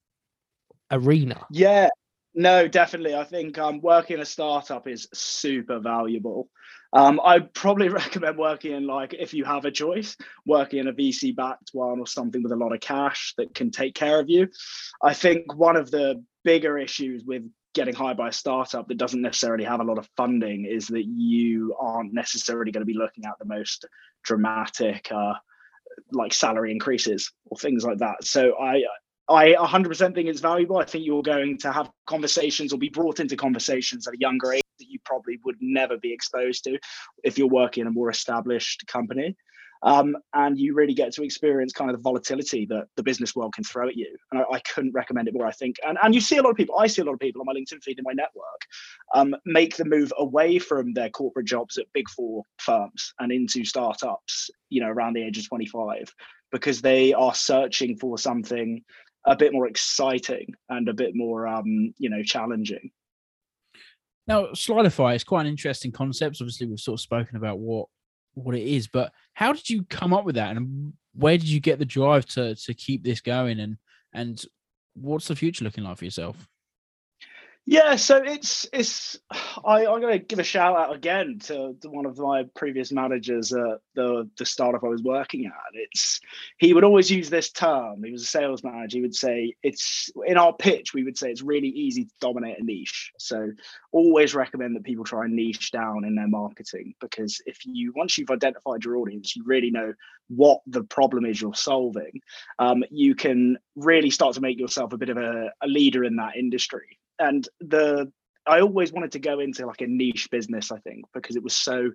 arena? 0.91 1.45
Yeah, 1.51 1.89
no, 2.33 2.67
definitely. 2.67 3.15
I 3.15 3.23
think 3.23 3.57
um, 3.57 3.81
working 3.81 4.15
in 4.15 4.21
a 4.21 4.25
startup 4.25 4.87
is 4.87 5.07
super 5.13 5.79
valuable. 5.79 6.49
Um, 6.93 7.19
I'd 7.23 7.53
probably 7.53 7.89
recommend 8.03 8.37
working 8.37 8.71
in 8.71 8.87
like 8.87 9.13
if 9.13 9.33
you 9.33 9.43
have 9.43 9.65
a 9.65 9.71
choice, 9.71 10.15
working 10.45 10.79
in 10.79 10.87
a 10.87 10.93
VC 10.93 11.35
backed 11.35 11.71
one 11.73 11.99
or 11.99 12.07
something 12.07 12.43
with 12.43 12.51
a 12.51 12.57
lot 12.57 12.73
of 12.73 12.79
cash 12.79 13.33
that 13.37 13.53
can 13.53 13.71
take 13.71 13.95
care 13.95 14.19
of 14.19 14.29
you. 14.29 14.47
I 15.03 15.13
think 15.13 15.53
one 15.55 15.75
of 15.75 15.91
the 15.91 16.23
bigger 16.43 16.77
issues 16.77 17.23
with 17.25 17.43
getting 17.75 17.93
hired 17.93 18.17
by 18.17 18.29
a 18.29 18.31
startup 18.31 18.87
that 18.87 18.97
doesn't 18.97 19.21
necessarily 19.21 19.65
have 19.65 19.81
a 19.81 19.83
lot 19.83 19.99
of 19.99 20.09
funding 20.17 20.65
is 20.65 20.87
that 20.87 21.05
you 21.05 21.75
aren't 21.79 22.13
necessarily 22.13 22.71
going 22.71 22.81
to 22.81 22.85
be 22.85 22.97
looking 22.97 23.25
at 23.25 23.37
the 23.37 23.45
most 23.45 23.85
dramatic 24.23 25.11
uh, 25.11 25.33
like 26.11 26.33
salary 26.33 26.71
increases 26.71 27.31
or 27.45 27.57
things 27.57 27.83
like 27.83 27.99
that. 27.99 28.23
So 28.23 28.55
i 28.59 28.81
i 29.27 29.53
100% 29.53 30.15
think 30.15 30.29
it's 30.29 30.39
valuable. 30.39 30.77
I 30.77 30.85
think 30.85 31.05
you're 31.05 31.23
going 31.23 31.57
to 31.59 31.71
have 31.71 31.89
conversations 32.07 32.73
or 32.73 32.79
be 32.79 32.89
brought 32.89 33.19
into 33.19 33.35
conversations 33.35 34.07
at 34.07 34.13
a 34.13 34.19
younger 34.19 34.53
age 34.53 34.63
that 34.79 34.89
you 34.89 34.99
probably 35.03 35.39
would 35.43 35.57
never 35.59 35.97
be 35.97 36.13
exposed 36.13 36.63
to 36.65 36.77
if 37.23 37.37
you're 37.37 37.47
working 37.47 37.81
in 37.81 37.87
a 37.87 37.91
more 37.91 38.09
established 38.09 38.85
company 38.87 39.35
um, 39.83 40.15
and 40.33 40.57
you 40.59 40.73
really 40.73 40.93
get 40.93 41.13
to 41.13 41.23
experience 41.23 41.73
kind 41.73 41.89
of 41.89 41.97
the 41.97 42.01
volatility 42.01 42.65
that 42.67 42.85
the 42.95 43.03
business 43.03 43.35
world 43.35 43.53
can 43.53 43.63
throw 43.63 43.87
at 43.87 43.95
you. 43.95 44.15
And 44.31 44.41
I, 44.41 44.55
I, 44.55 44.59
couldn't 44.59 44.93
recommend 44.93 45.27
it 45.27 45.33
more. 45.33 45.45
I 45.45 45.51
think, 45.51 45.77
and 45.85 45.97
and 46.01 46.15
you 46.15 46.21
see 46.21 46.37
a 46.37 46.41
lot 46.41 46.51
of 46.51 46.57
people. 46.57 46.77
I 46.79 46.87
see 46.87 47.01
a 47.01 47.05
lot 47.05 47.13
of 47.13 47.19
people 47.19 47.41
on 47.41 47.45
my 47.45 47.53
LinkedIn 47.53 47.83
feed 47.83 47.99
in 47.99 48.03
my 48.03 48.13
network 48.13 48.61
um, 49.13 49.35
make 49.45 49.77
the 49.77 49.85
move 49.85 50.11
away 50.17 50.59
from 50.59 50.93
their 50.93 51.09
corporate 51.09 51.45
jobs 51.45 51.77
at 51.77 51.85
big 51.93 52.09
four 52.09 52.43
firms 52.57 53.13
and 53.19 53.31
into 53.31 53.63
startups. 53.63 54.49
You 54.69 54.81
know, 54.81 54.89
around 54.89 55.13
the 55.13 55.23
age 55.23 55.37
of 55.37 55.47
twenty 55.47 55.67
five, 55.67 56.13
because 56.51 56.81
they 56.81 57.13
are 57.13 57.33
searching 57.33 57.97
for 57.97 58.17
something 58.17 58.81
a 59.25 59.35
bit 59.35 59.53
more 59.53 59.67
exciting 59.67 60.53
and 60.69 60.87
a 60.87 60.93
bit 60.93 61.15
more, 61.15 61.47
um, 61.47 61.93
you 61.97 62.09
know, 62.09 62.21
challenging. 62.23 62.91
Now, 64.27 64.47
Slidify 64.53 65.15
is 65.15 65.23
quite 65.23 65.41
an 65.41 65.47
interesting 65.47 65.91
concept. 65.91 66.37
Obviously, 66.41 66.67
we've 66.67 66.79
sort 66.79 66.99
of 66.99 67.01
spoken 67.01 67.35
about 67.35 67.59
what 67.59 67.87
what 68.35 68.55
it 68.55 68.63
is. 68.63 68.87
But 68.87 69.11
how 69.33 69.51
did 69.51 69.69
you 69.69 69.83
come 69.83 70.13
up 70.13 70.25
with 70.25 70.35
that, 70.35 70.55
and 70.55 70.93
where 71.13 71.37
did 71.37 71.49
you 71.49 71.59
get 71.59 71.79
the 71.79 71.85
drive 71.85 72.25
to 72.27 72.55
to 72.55 72.73
keep 72.73 73.03
this 73.03 73.21
going? 73.21 73.59
And 73.59 73.77
and 74.13 74.41
what's 74.93 75.27
the 75.27 75.35
future 75.35 75.63
looking 75.63 75.83
like 75.83 75.97
for 75.97 76.05
yourself? 76.05 76.47
Yeah, 77.67 77.95
so 77.95 78.21
it's 78.23 78.67
it's 78.71 79.17
I, 79.65 79.87
I'm 79.87 79.99
going 79.99 80.19
to 80.19 80.23
give 80.23 80.37
a 80.37 80.43
shout 80.43 80.77
out 80.77 80.95
again 80.95 81.39
to, 81.45 81.75
to 81.81 81.89
one 81.89 82.05
of 82.05 82.19
my 82.19 82.43
previous 82.55 82.91
managers 82.91 83.51
at 83.53 83.79
the 83.95 84.29
the 84.37 84.45
startup 84.45 84.83
I 84.83 84.87
was 84.87 85.01
working 85.01 85.47
at. 85.47 85.53
It's 85.73 86.19
he 86.59 86.73
would 86.73 86.83
always 86.83 87.09
use 87.09 87.29
this 87.29 87.51
term. 87.51 88.03
He 88.03 88.11
was 88.11 88.21
a 88.21 88.27
sales 88.27 88.63
manager. 88.63 88.99
He 88.99 89.01
would 89.01 89.15
say 89.15 89.55
it's 89.63 90.11
in 90.27 90.37
our 90.37 90.53
pitch. 90.53 90.93
We 90.93 91.03
would 91.03 91.17
say 91.17 91.31
it's 91.31 91.41
really 91.41 91.69
easy 91.69 92.05
to 92.05 92.11
dominate 92.21 92.59
a 92.59 92.63
niche. 92.63 93.11
So 93.17 93.49
always 93.91 94.35
recommend 94.35 94.75
that 94.75 94.83
people 94.83 95.03
try 95.03 95.25
and 95.25 95.35
niche 95.35 95.71
down 95.71 96.05
in 96.05 96.13
their 96.13 96.27
marketing 96.27 96.93
because 97.01 97.41
if 97.47 97.57
you 97.65 97.93
once 97.95 98.15
you've 98.17 98.29
identified 98.29 98.83
your 98.83 98.97
audience, 98.97 99.35
you 99.35 99.43
really 99.43 99.71
know 99.71 99.93
what 100.27 100.61
the 100.67 100.83
problem 100.83 101.25
is 101.25 101.41
you're 101.41 101.55
solving. 101.55 102.21
Um, 102.59 102.83
you 102.91 103.15
can 103.15 103.57
really 103.75 104.11
start 104.11 104.35
to 104.35 104.41
make 104.41 104.59
yourself 104.59 104.93
a 104.93 104.97
bit 104.97 105.09
of 105.09 105.17
a, 105.17 105.51
a 105.61 105.67
leader 105.67 106.03
in 106.03 106.15
that 106.17 106.35
industry 106.35 106.99
and 107.19 107.47
the 107.59 108.11
I 108.47 108.61
always 108.61 108.91
wanted 108.91 109.13
to 109.13 109.19
go 109.19 109.39
into 109.39 109.65
like 109.65 109.81
a 109.81 109.87
niche 109.87 110.29
business, 110.29 110.71
I 110.71 110.77
think, 110.79 111.05
because 111.13 111.35
it 111.35 111.43
was 111.43 111.55
so 111.55 111.91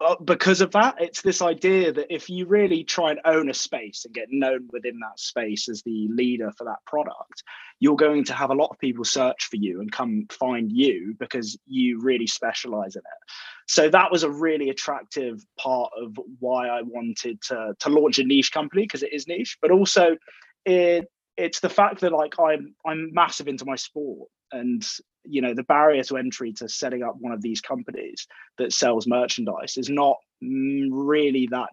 uh, 0.00 0.14
because 0.24 0.60
of 0.60 0.70
that, 0.70 0.94
it's 1.00 1.22
this 1.22 1.42
idea 1.42 1.92
that 1.92 2.14
if 2.14 2.30
you 2.30 2.46
really 2.46 2.84
try 2.84 3.10
and 3.10 3.18
own 3.24 3.50
a 3.50 3.54
space 3.54 4.04
and 4.04 4.14
get 4.14 4.28
known 4.30 4.68
within 4.72 5.00
that 5.00 5.18
space 5.18 5.68
as 5.68 5.82
the 5.82 6.06
leader 6.10 6.52
for 6.56 6.62
that 6.62 6.78
product, 6.86 7.42
you're 7.80 7.96
going 7.96 8.24
to 8.24 8.32
have 8.32 8.50
a 8.50 8.54
lot 8.54 8.68
of 8.70 8.78
people 8.78 9.04
search 9.04 9.46
for 9.46 9.56
you 9.56 9.80
and 9.80 9.90
come 9.90 10.24
find 10.30 10.70
you 10.70 11.16
because 11.18 11.58
you 11.66 12.00
really 12.00 12.28
specialize 12.28 12.94
in 12.94 13.00
it. 13.00 13.32
So 13.66 13.90
that 13.90 14.12
was 14.12 14.22
a 14.22 14.30
really 14.30 14.70
attractive 14.70 15.44
part 15.58 15.90
of 16.00 16.16
why 16.38 16.68
I 16.68 16.82
wanted 16.82 17.42
to, 17.48 17.74
to 17.80 17.88
launch 17.88 18.20
a 18.20 18.24
niche 18.24 18.52
company 18.52 18.82
because 18.82 19.02
it 19.02 19.12
is 19.12 19.26
niche, 19.26 19.58
but 19.60 19.72
also 19.72 20.16
it 20.64 21.08
it's 21.38 21.60
the 21.60 21.68
fact 21.68 22.00
that 22.00 22.12
like 22.12 22.34
I'm 22.38 22.74
I'm 22.84 23.12
massive 23.12 23.48
into 23.48 23.64
my 23.64 23.76
sport 23.76 24.28
and 24.52 24.86
you 25.24 25.40
know 25.40 25.54
the 25.54 25.62
barrier 25.62 26.02
to 26.04 26.16
entry 26.16 26.52
to 26.54 26.68
setting 26.68 27.02
up 27.02 27.16
one 27.18 27.32
of 27.32 27.42
these 27.42 27.60
companies 27.60 28.26
that 28.58 28.72
sells 28.72 29.06
merchandise 29.06 29.76
is 29.76 29.88
not 29.88 30.16
really 30.42 31.48
that 31.50 31.70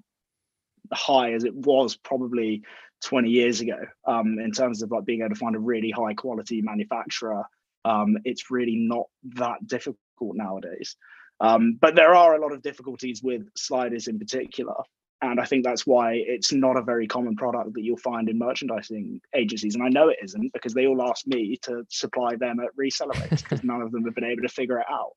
high 0.94 1.34
as 1.34 1.44
it 1.44 1.56
was 1.56 1.98
probably 1.98 2.64
20 3.04 3.30
years 3.30 3.60
ago. 3.60 3.80
Um, 4.08 4.40
in 4.40 4.52
terms 4.52 4.82
of 4.82 4.92
like 4.92 5.06
being 5.06 5.22
able 5.22 5.30
to 5.30 5.36
find 5.36 5.56
a 5.56 5.60
really 5.60 5.92
high 5.92 6.14
quality 6.14 6.62
manufacturer 6.62 7.44
um, 7.86 8.18
it's 8.26 8.50
really 8.50 8.76
not 8.76 9.06
that 9.36 9.66
difficult 9.66 10.00
nowadays. 10.20 10.98
Um, 11.40 11.78
but 11.80 11.96
there 11.96 12.16
are 12.16 12.36
a 12.36 12.42
lot 12.42 12.52
of 12.52 12.62
difficulties 12.62 13.22
with 13.22 13.44
sliders 13.56 14.08
in 14.08 14.18
particular 14.18 14.76
and 15.22 15.40
I 15.40 15.46
think 15.46 15.64
that's 15.64 15.88
why 15.88 16.14
it's 16.14 16.52
not 16.52 16.78
a 16.78 16.82
very 16.82 17.08
common 17.08 17.36
product 17.36 17.74
that 17.74 17.84
you'll 17.84 17.98
find 17.98 18.30
in 18.30 18.38
merchandising 18.38 19.22
agencies. 19.34 19.76
And 19.76 19.84
I 19.84 19.90
know 19.90 20.10
it 20.10 20.18
isn't 20.22 20.52
because 20.54 20.74
they 20.74 20.88
all 20.88 21.02
ask 21.02 21.26
me 21.26 21.58
to 21.64 21.86
supply 21.90 22.36
them 22.36 22.60
at 22.60 22.76
reseller 22.76 23.20
rates 23.22 23.42
because 23.42 23.64
none 23.64 23.82
of 23.82 23.92
them 23.92 24.04
have 24.04 24.16
been 24.16 24.26
able 24.26 24.44
to 24.44 24.50
figure 24.50 24.80
it 24.80 24.86
out. 24.90 25.14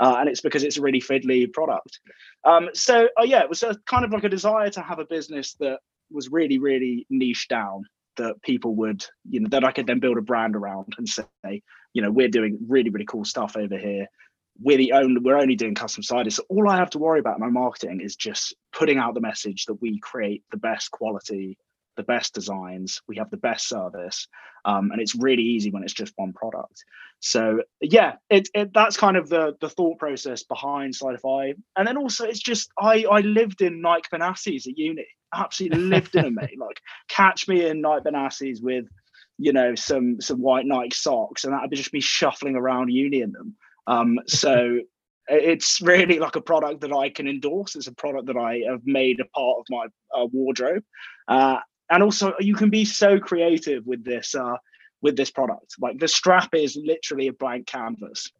Uh, 0.00 0.16
and 0.18 0.28
it's 0.28 0.40
because 0.40 0.64
it's 0.64 0.78
a 0.78 0.82
really 0.82 1.00
fiddly 1.00 1.52
product. 1.52 2.00
Um, 2.44 2.70
so 2.72 3.08
uh, 3.18 3.24
yeah, 3.24 3.42
it 3.42 3.48
was 3.48 3.62
a, 3.62 3.76
kind 3.86 4.04
of 4.04 4.12
like 4.12 4.24
a 4.24 4.28
desire 4.28 4.70
to 4.70 4.80
have 4.80 4.98
a 4.98 5.04
business 5.04 5.54
that 5.60 5.80
was 6.10 6.30
really, 6.30 6.58
really 6.58 7.06
niche 7.10 7.48
down 7.48 7.84
that 8.16 8.40
people 8.42 8.74
would, 8.76 9.04
you 9.28 9.40
know, 9.40 9.48
that 9.50 9.64
I 9.64 9.72
could 9.72 9.86
then 9.86 10.00
build 10.00 10.18
a 10.18 10.22
brand 10.22 10.54
around 10.54 10.94
and 10.98 11.08
say, 11.08 11.62
you 11.92 12.02
know, 12.02 12.10
we're 12.10 12.28
doing 12.28 12.58
really, 12.68 12.90
really 12.90 13.06
cool 13.06 13.24
stuff 13.24 13.56
over 13.56 13.76
here. 13.76 14.06
We're 14.60 14.78
the 14.78 14.92
only, 14.92 15.20
we're 15.20 15.38
only 15.38 15.56
doing 15.56 15.74
custom 15.74 16.02
sliders. 16.02 16.36
So 16.36 16.44
all 16.48 16.68
I 16.68 16.76
have 16.76 16.90
to 16.90 16.98
worry 16.98 17.20
about 17.20 17.36
in 17.36 17.40
my 17.40 17.48
marketing 17.48 18.00
is 18.00 18.16
just 18.16 18.54
putting 18.72 18.98
out 18.98 19.14
the 19.14 19.20
message 19.20 19.66
that 19.66 19.80
we 19.80 19.98
create 19.98 20.44
the 20.50 20.56
best 20.56 20.90
quality, 20.90 21.58
the 21.96 22.02
best 22.02 22.34
designs, 22.34 23.00
we 23.08 23.16
have 23.16 23.30
the 23.30 23.36
best 23.36 23.68
service, 23.68 24.28
um, 24.64 24.90
and 24.90 25.00
it's 25.00 25.14
really 25.14 25.42
easy 25.42 25.70
when 25.70 25.82
it's 25.82 25.92
just 25.92 26.12
one 26.16 26.32
product. 26.32 26.84
So 27.20 27.62
yeah, 27.80 28.16
it, 28.30 28.48
it 28.54 28.72
that's 28.74 28.96
kind 28.96 29.16
of 29.16 29.28
the 29.28 29.56
the 29.60 29.68
thought 29.68 29.98
process 29.98 30.42
behind 30.42 30.94
Slidify, 30.94 31.54
and 31.76 31.86
then 31.86 31.96
also 31.96 32.24
it's 32.24 32.40
just 32.40 32.70
I 32.78 33.04
I 33.10 33.20
lived 33.20 33.62
in 33.62 33.80
Nike 33.80 34.08
Benassis 34.12 34.66
at 34.66 34.76
uni, 34.76 35.06
absolutely 35.34 35.80
lived 35.80 36.14
in 36.16 36.24
them, 36.24 36.34
mate. 36.40 36.58
Like 36.58 36.80
catch 37.08 37.48
me 37.48 37.66
in 37.66 37.80
Nike 37.80 38.04
Benassis 38.04 38.62
with, 38.62 38.86
you 39.38 39.52
know, 39.52 39.74
some 39.74 40.20
some 40.20 40.40
white 40.40 40.66
Nike 40.66 40.94
socks, 40.94 41.44
and 41.44 41.52
that'd 41.52 41.70
be 41.70 41.76
just 41.76 41.92
me 41.92 42.00
shuffling 42.00 42.56
around 42.56 42.88
uni 42.88 43.20
in 43.20 43.32
them. 43.32 43.56
Um, 43.86 44.18
so 44.26 44.80
it's 45.28 45.80
really 45.80 46.18
like 46.18 46.36
a 46.36 46.40
product 46.40 46.80
that 46.80 46.92
I 46.92 47.08
can 47.08 47.28
endorse. 47.28 47.76
It's 47.76 47.86
a 47.86 47.92
product 47.94 48.26
that 48.26 48.36
I 48.36 48.62
have 48.68 48.84
made 48.84 49.20
a 49.20 49.24
part 49.26 49.58
of 49.60 49.66
my 49.70 49.86
uh, 50.14 50.26
wardrobe, 50.32 50.84
uh, 51.28 51.58
and 51.90 52.02
also 52.02 52.34
you 52.40 52.54
can 52.54 52.70
be 52.70 52.84
so 52.84 53.18
creative 53.18 53.86
with 53.86 54.04
this 54.04 54.34
uh, 54.34 54.56
with 55.00 55.16
this 55.16 55.30
product. 55.30 55.74
Like 55.80 55.98
the 55.98 56.08
strap 56.08 56.54
is 56.54 56.76
literally 56.76 57.28
a 57.28 57.32
blank 57.32 57.66
canvas. 57.66 58.30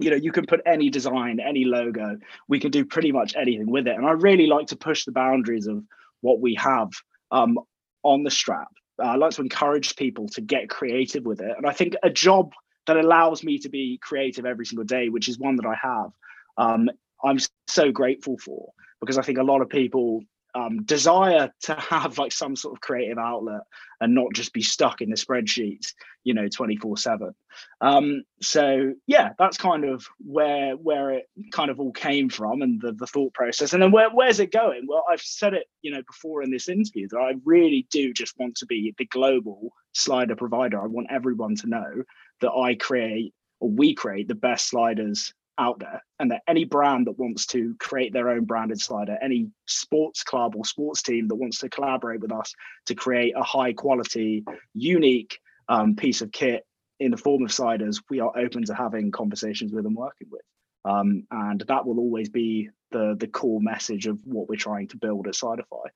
You 0.00 0.10
know, 0.10 0.16
you 0.16 0.30
can 0.30 0.46
put 0.46 0.60
any 0.64 0.90
design, 0.90 1.40
any 1.40 1.64
logo. 1.64 2.18
We 2.48 2.60
can 2.60 2.70
do 2.70 2.84
pretty 2.84 3.10
much 3.10 3.34
anything 3.34 3.70
with 3.70 3.88
it. 3.88 3.96
And 3.96 4.06
I 4.06 4.12
really 4.12 4.46
like 4.46 4.68
to 4.68 4.76
push 4.76 5.04
the 5.04 5.12
boundaries 5.12 5.66
of 5.66 5.82
what 6.20 6.40
we 6.40 6.54
have 6.54 6.90
um, 7.32 7.58
on 8.04 8.22
the 8.22 8.30
strap. 8.30 8.68
Uh, 9.02 9.06
I 9.06 9.16
like 9.16 9.32
to 9.32 9.42
encourage 9.42 9.96
people 9.96 10.28
to 10.30 10.40
get 10.40 10.68
creative 10.68 11.24
with 11.24 11.40
it. 11.40 11.52
And 11.56 11.66
I 11.66 11.72
think 11.72 11.96
a 12.04 12.10
job 12.10 12.52
that 12.88 12.96
allows 12.96 13.44
me 13.44 13.58
to 13.58 13.68
be 13.68 13.98
creative 14.02 14.44
every 14.44 14.66
single 14.66 14.84
day, 14.84 15.08
which 15.08 15.28
is 15.28 15.38
one 15.38 15.56
that 15.56 15.66
I 15.66 15.76
have, 15.80 16.10
um, 16.56 16.90
I'm 17.24 17.38
so 17.66 17.92
grateful 17.92 18.36
for 18.38 18.72
because 19.00 19.18
I 19.18 19.22
think 19.22 19.38
a 19.38 19.42
lot 19.42 19.62
of 19.62 19.68
people 19.68 20.22
um, 20.54 20.82
desire 20.84 21.52
to 21.62 21.74
have 21.78 22.18
like 22.18 22.32
some 22.32 22.56
sort 22.56 22.74
of 22.74 22.80
creative 22.80 23.18
outlet 23.18 23.62
and 24.00 24.14
not 24.14 24.32
just 24.34 24.52
be 24.52 24.62
stuck 24.62 25.00
in 25.00 25.10
the 25.10 25.16
spreadsheets 25.16 25.92
you 26.24 26.34
know 26.34 26.48
24 26.48 26.96
7 26.96 27.34
um, 27.80 28.22
so 28.40 28.92
yeah 29.06 29.30
that's 29.38 29.56
kind 29.56 29.84
of 29.84 30.06
where 30.18 30.76
where 30.76 31.10
it 31.10 31.26
kind 31.52 31.70
of 31.70 31.80
all 31.80 31.92
came 31.92 32.28
from 32.28 32.62
and 32.62 32.80
the, 32.80 32.92
the 32.92 33.06
thought 33.06 33.32
process. 33.34 33.72
And 33.72 33.82
then 33.82 33.90
where, 33.90 34.10
where's 34.10 34.40
it 34.40 34.52
going? 34.52 34.86
Well 34.86 35.04
i've 35.10 35.20
said 35.20 35.54
it 35.54 35.66
you 35.82 35.90
know 35.90 36.02
before 36.06 36.42
in 36.42 36.50
this 36.50 36.68
interview 36.68 37.08
that 37.10 37.18
i 37.18 37.34
really 37.44 37.86
do 37.90 38.12
just 38.12 38.38
want 38.38 38.56
to 38.56 38.66
be 38.66 38.94
the 38.98 39.06
global 39.06 39.72
slider 39.92 40.36
provider. 40.36 40.80
I 40.80 40.86
want 40.86 41.08
everyone 41.10 41.56
to 41.56 41.68
know 41.68 42.02
that 42.40 42.52
i 42.52 42.74
create 42.74 43.34
or 43.60 43.70
we 43.70 43.94
create 43.94 44.28
the 44.28 44.34
best 44.34 44.68
sliders 44.68 45.32
out 45.58 45.78
there 45.80 46.02
and 46.18 46.30
that 46.30 46.42
any 46.48 46.64
brand 46.64 47.06
that 47.06 47.18
wants 47.18 47.46
to 47.46 47.74
create 47.78 48.12
their 48.12 48.28
own 48.28 48.44
branded 48.44 48.80
slider 48.80 49.18
any 49.20 49.50
sports 49.66 50.22
club 50.22 50.54
or 50.56 50.64
sports 50.64 51.02
team 51.02 51.28
that 51.28 51.34
wants 51.34 51.58
to 51.58 51.68
collaborate 51.68 52.20
with 52.20 52.32
us 52.32 52.54
to 52.86 52.94
create 52.94 53.34
a 53.36 53.42
high 53.42 53.72
quality 53.72 54.44
unique 54.74 55.38
um, 55.68 55.96
piece 55.96 56.22
of 56.22 56.32
kit 56.32 56.64
in 57.00 57.10
the 57.10 57.16
form 57.16 57.44
of 57.44 57.52
sliders 57.52 58.00
we 58.08 58.20
are 58.20 58.36
open 58.36 58.64
to 58.64 58.74
having 58.74 59.10
conversations 59.10 59.72
with 59.72 59.84
and 59.84 59.96
working 59.96 60.28
with 60.30 60.42
um, 60.84 61.24
and 61.30 61.62
that 61.68 61.86
will 61.86 61.98
always 61.98 62.28
be 62.28 62.70
the 62.90 63.16
the 63.18 63.28
core 63.28 63.60
message 63.60 64.06
of 64.06 64.20
what 64.24 64.48
we're 64.48 64.56
trying 64.56 64.88
to 64.88 64.96
build 64.96 65.26
at 65.26 65.34
Slidify. 65.34 65.88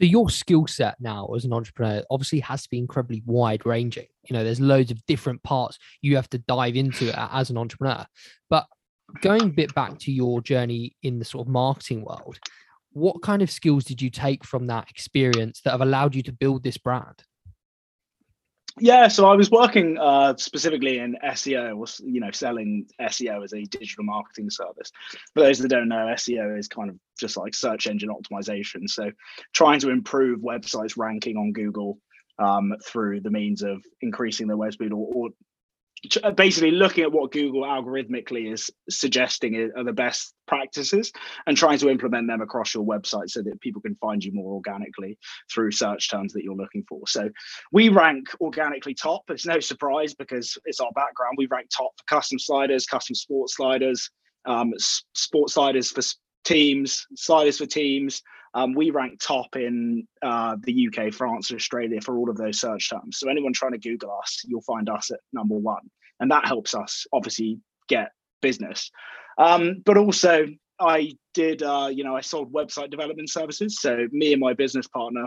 So 0.00 0.06
your 0.06 0.30
skill 0.30 0.66
set 0.66 0.96
now 0.98 1.26
as 1.36 1.44
an 1.44 1.52
entrepreneur 1.52 2.02
obviously 2.10 2.40
has 2.40 2.62
to 2.62 2.70
be 2.70 2.78
incredibly 2.78 3.22
wide 3.26 3.66
ranging. 3.66 4.06
You 4.28 4.34
know, 4.34 4.42
there's 4.42 4.60
loads 4.60 4.90
of 4.90 5.04
different 5.04 5.42
parts 5.42 5.78
you 6.00 6.16
have 6.16 6.30
to 6.30 6.38
dive 6.38 6.74
into 6.74 7.12
as 7.32 7.50
an 7.50 7.58
entrepreneur. 7.58 8.06
But 8.48 8.66
going 9.20 9.42
a 9.42 9.46
bit 9.48 9.74
back 9.74 9.98
to 9.98 10.12
your 10.12 10.40
journey 10.40 10.96
in 11.02 11.18
the 11.18 11.24
sort 11.26 11.46
of 11.46 11.52
marketing 11.52 12.02
world, 12.02 12.38
what 12.92 13.20
kind 13.20 13.42
of 13.42 13.50
skills 13.50 13.84
did 13.84 14.00
you 14.00 14.08
take 14.08 14.42
from 14.42 14.66
that 14.68 14.88
experience 14.88 15.60
that 15.64 15.72
have 15.72 15.82
allowed 15.82 16.14
you 16.14 16.22
to 16.22 16.32
build 16.32 16.62
this 16.62 16.78
brand? 16.78 17.22
Yeah, 18.78 19.08
so 19.08 19.28
I 19.28 19.34
was 19.34 19.50
working 19.50 19.98
uh, 19.98 20.34
specifically 20.36 20.98
in 20.98 21.16
SEO, 21.24 21.76
was 21.76 22.00
you 22.04 22.20
know 22.20 22.30
selling 22.30 22.86
SEO 23.00 23.42
as 23.44 23.52
a 23.52 23.64
digital 23.64 24.04
marketing 24.04 24.50
service. 24.50 24.92
For 25.34 25.42
those 25.42 25.58
that 25.58 25.68
don't 25.68 25.88
know, 25.88 26.06
SEO 26.14 26.58
is 26.58 26.68
kind 26.68 26.88
of 26.88 26.96
just 27.18 27.36
like 27.36 27.54
search 27.54 27.86
engine 27.86 28.10
optimization. 28.10 28.88
So 28.88 29.10
trying 29.52 29.80
to 29.80 29.90
improve 29.90 30.40
websites 30.40 30.96
ranking 30.96 31.36
on 31.36 31.52
Google 31.52 31.98
um, 32.38 32.74
through 32.86 33.20
the 33.20 33.30
means 33.30 33.62
of 33.62 33.82
increasing 34.00 34.46
their 34.46 34.56
web 34.56 34.72
speed 34.72 34.92
or, 34.92 35.10
or 35.14 35.28
basically 36.34 36.70
looking 36.70 37.04
at 37.04 37.12
what 37.12 37.32
Google 37.32 37.62
algorithmically 37.62 38.52
is 38.52 38.70
suggesting 38.88 39.70
are 39.76 39.84
the 39.84 39.92
best 39.92 40.34
practices 40.46 41.12
and 41.46 41.56
trying 41.56 41.78
to 41.78 41.90
implement 41.90 42.26
them 42.26 42.40
across 42.40 42.74
your 42.74 42.84
website 42.84 43.28
so 43.28 43.42
that 43.42 43.60
people 43.60 43.82
can 43.82 43.94
find 43.96 44.24
you 44.24 44.32
more 44.32 44.54
organically 44.54 45.18
through 45.52 45.70
search 45.70 46.10
terms 46.10 46.32
that 46.32 46.42
you're 46.42 46.56
looking 46.56 46.84
for. 46.88 47.00
So 47.06 47.28
we 47.72 47.90
rank 47.90 48.28
organically 48.40 48.94
top. 48.94 49.22
It's 49.28 49.46
no 49.46 49.60
surprise 49.60 50.14
because 50.14 50.56
it's 50.64 50.80
our 50.80 50.92
background. 50.92 51.34
We 51.36 51.48
rank 51.50 51.68
top 51.76 51.92
for 51.98 52.04
custom 52.16 52.38
sliders, 52.38 52.86
custom 52.86 53.14
sports 53.14 53.56
sliders, 53.56 54.10
um, 54.46 54.72
sports 55.14 55.54
sliders 55.54 55.90
for 55.90 56.02
teams, 56.44 57.06
sliders 57.14 57.58
for 57.58 57.66
teams, 57.66 58.22
um, 58.54 58.74
we 58.74 58.90
rank 58.90 59.20
top 59.20 59.56
in 59.56 60.06
uh, 60.22 60.56
the 60.62 60.88
UK, 60.88 61.12
France, 61.12 61.50
and 61.50 61.58
Australia 61.58 62.00
for 62.00 62.16
all 62.16 62.28
of 62.28 62.36
those 62.36 62.60
search 62.60 62.90
terms. 62.90 63.18
So 63.18 63.28
anyone 63.28 63.52
trying 63.52 63.72
to 63.72 63.78
Google 63.78 64.16
us, 64.18 64.42
you'll 64.46 64.62
find 64.62 64.88
us 64.88 65.10
at 65.10 65.20
number 65.32 65.54
one, 65.54 65.90
and 66.18 66.30
that 66.30 66.46
helps 66.46 66.74
us 66.74 67.06
obviously 67.12 67.58
get 67.88 68.10
business. 68.42 68.90
Um, 69.38 69.82
but 69.84 69.96
also, 69.96 70.46
I 70.80 71.12
did, 71.34 71.62
uh, 71.62 71.90
you 71.92 72.04
know, 72.04 72.16
I 72.16 72.22
sold 72.22 72.52
website 72.52 72.90
development 72.90 73.30
services. 73.30 73.80
So 73.80 74.08
me 74.12 74.32
and 74.32 74.40
my 74.40 74.54
business 74.54 74.88
partner, 74.88 75.26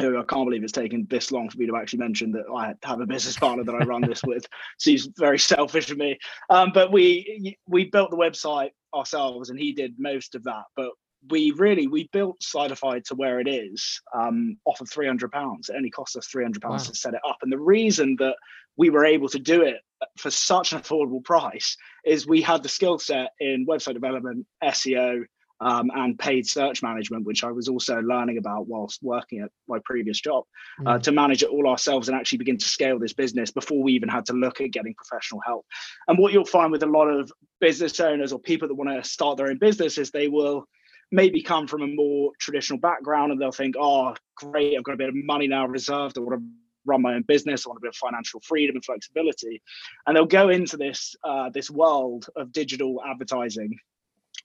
who 0.00 0.18
I 0.18 0.24
can't 0.24 0.46
believe 0.46 0.64
it's 0.64 0.72
taken 0.72 1.06
this 1.10 1.30
long 1.30 1.50
for 1.50 1.58
me 1.58 1.66
to 1.66 1.76
actually 1.76 1.98
mention 2.00 2.32
that 2.32 2.44
I 2.54 2.74
have 2.86 3.00
a 3.00 3.06
business 3.06 3.36
partner 3.36 3.64
that 3.64 3.74
I 3.74 3.84
run 3.84 4.02
this 4.02 4.22
with. 4.24 4.46
She's 4.78 5.08
very 5.18 5.38
selfish 5.38 5.90
of 5.90 5.98
me. 5.98 6.18
Um, 6.50 6.72
but 6.72 6.90
we 6.90 7.56
we 7.66 7.84
built 7.84 8.10
the 8.10 8.16
website 8.16 8.70
ourselves, 8.94 9.50
and 9.50 9.58
he 9.58 9.72
did 9.72 9.94
most 9.98 10.34
of 10.34 10.44
that. 10.44 10.64
But 10.76 10.90
we 11.30 11.52
really 11.52 11.86
we 11.86 12.08
built 12.12 12.40
Slidify 12.40 13.04
to 13.04 13.14
where 13.14 13.40
it 13.40 13.48
is 13.48 14.00
um, 14.14 14.56
off 14.64 14.80
of 14.80 14.90
300 14.90 15.30
pounds. 15.30 15.68
It 15.68 15.76
only 15.76 15.90
cost 15.90 16.16
us 16.16 16.26
300 16.26 16.60
pounds 16.60 16.84
wow. 16.84 16.90
to 16.90 16.94
set 16.96 17.14
it 17.14 17.20
up, 17.26 17.38
and 17.42 17.52
the 17.52 17.58
reason 17.58 18.16
that 18.18 18.36
we 18.76 18.90
were 18.90 19.04
able 19.04 19.28
to 19.28 19.38
do 19.38 19.62
it 19.62 19.76
for 20.16 20.30
such 20.30 20.72
an 20.72 20.80
affordable 20.80 21.22
price 21.22 21.76
is 22.04 22.26
we 22.26 22.40
had 22.40 22.62
the 22.62 22.68
skill 22.68 22.98
set 22.98 23.30
in 23.38 23.66
website 23.66 23.94
development, 23.94 24.46
SEO, 24.64 25.24
um, 25.62 25.90
and 25.94 26.18
paid 26.18 26.46
search 26.46 26.82
management, 26.82 27.24
which 27.24 27.44
I 27.44 27.52
was 27.52 27.68
also 27.68 28.00
learning 28.00 28.38
about 28.38 28.66
whilst 28.66 29.00
working 29.00 29.40
at 29.40 29.50
my 29.68 29.78
previous 29.84 30.20
job, 30.20 30.44
uh, 30.80 30.82
mm. 30.82 30.94
uh, 30.94 30.98
to 30.98 31.12
manage 31.12 31.44
it 31.44 31.50
all 31.50 31.68
ourselves 31.68 32.08
and 32.08 32.18
actually 32.18 32.38
begin 32.38 32.58
to 32.58 32.68
scale 32.68 32.98
this 32.98 33.12
business 33.12 33.52
before 33.52 33.80
we 33.80 33.92
even 33.92 34.08
had 34.08 34.26
to 34.26 34.32
look 34.32 34.60
at 34.60 34.72
getting 34.72 34.94
professional 34.94 35.40
help. 35.46 35.64
And 36.08 36.18
what 36.18 36.32
you'll 36.32 36.44
find 36.44 36.72
with 36.72 36.82
a 36.82 36.86
lot 36.86 37.06
of 37.06 37.30
business 37.60 38.00
owners 38.00 38.32
or 38.32 38.40
people 38.40 38.66
that 38.66 38.74
want 38.74 38.90
to 38.90 39.08
start 39.08 39.36
their 39.36 39.48
own 39.48 39.58
business 39.58 39.98
is 39.98 40.10
they 40.10 40.26
will 40.26 40.66
maybe 41.12 41.42
come 41.42 41.68
from 41.68 41.82
a 41.82 41.86
more 41.86 42.32
traditional 42.40 42.80
background 42.80 43.30
and 43.30 43.40
they'll 43.40 43.52
think, 43.52 43.76
oh, 43.78 44.14
great, 44.34 44.76
I've 44.76 44.82
got 44.82 44.94
a 44.94 44.96
bit 44.96 45.10
of 45.10 45.14
money 45.14 45.46
now 45.46 45.66
reserved. 45.66 46.16
I 46.16 46.22
want 46.22 46.40
to 46.40 46.46
run 46.84 47.02
my 47.02 47.14
own 47.14 47.22
business. 47.22 47.64
I 47.64 47.68
want 47.68 47.78
a 47.78 47.82
bit 47.82 47.90
of 47.90 47.96
financial 47.96 48.40
freedom 48.40 48.76
and 48.76 48.84
flexibility. 48.84 49.62
And 50.06 50.16
they'll 50.16 50.24
go 50.24 50.48
into 50.48 50.76
this 50.76 51.14
uh, 51.22 51.50
this 51.50 51.70
world 51.70 52.26
of 52.34 52.50
digital 52.50 53.00
advertising 53.06 53.78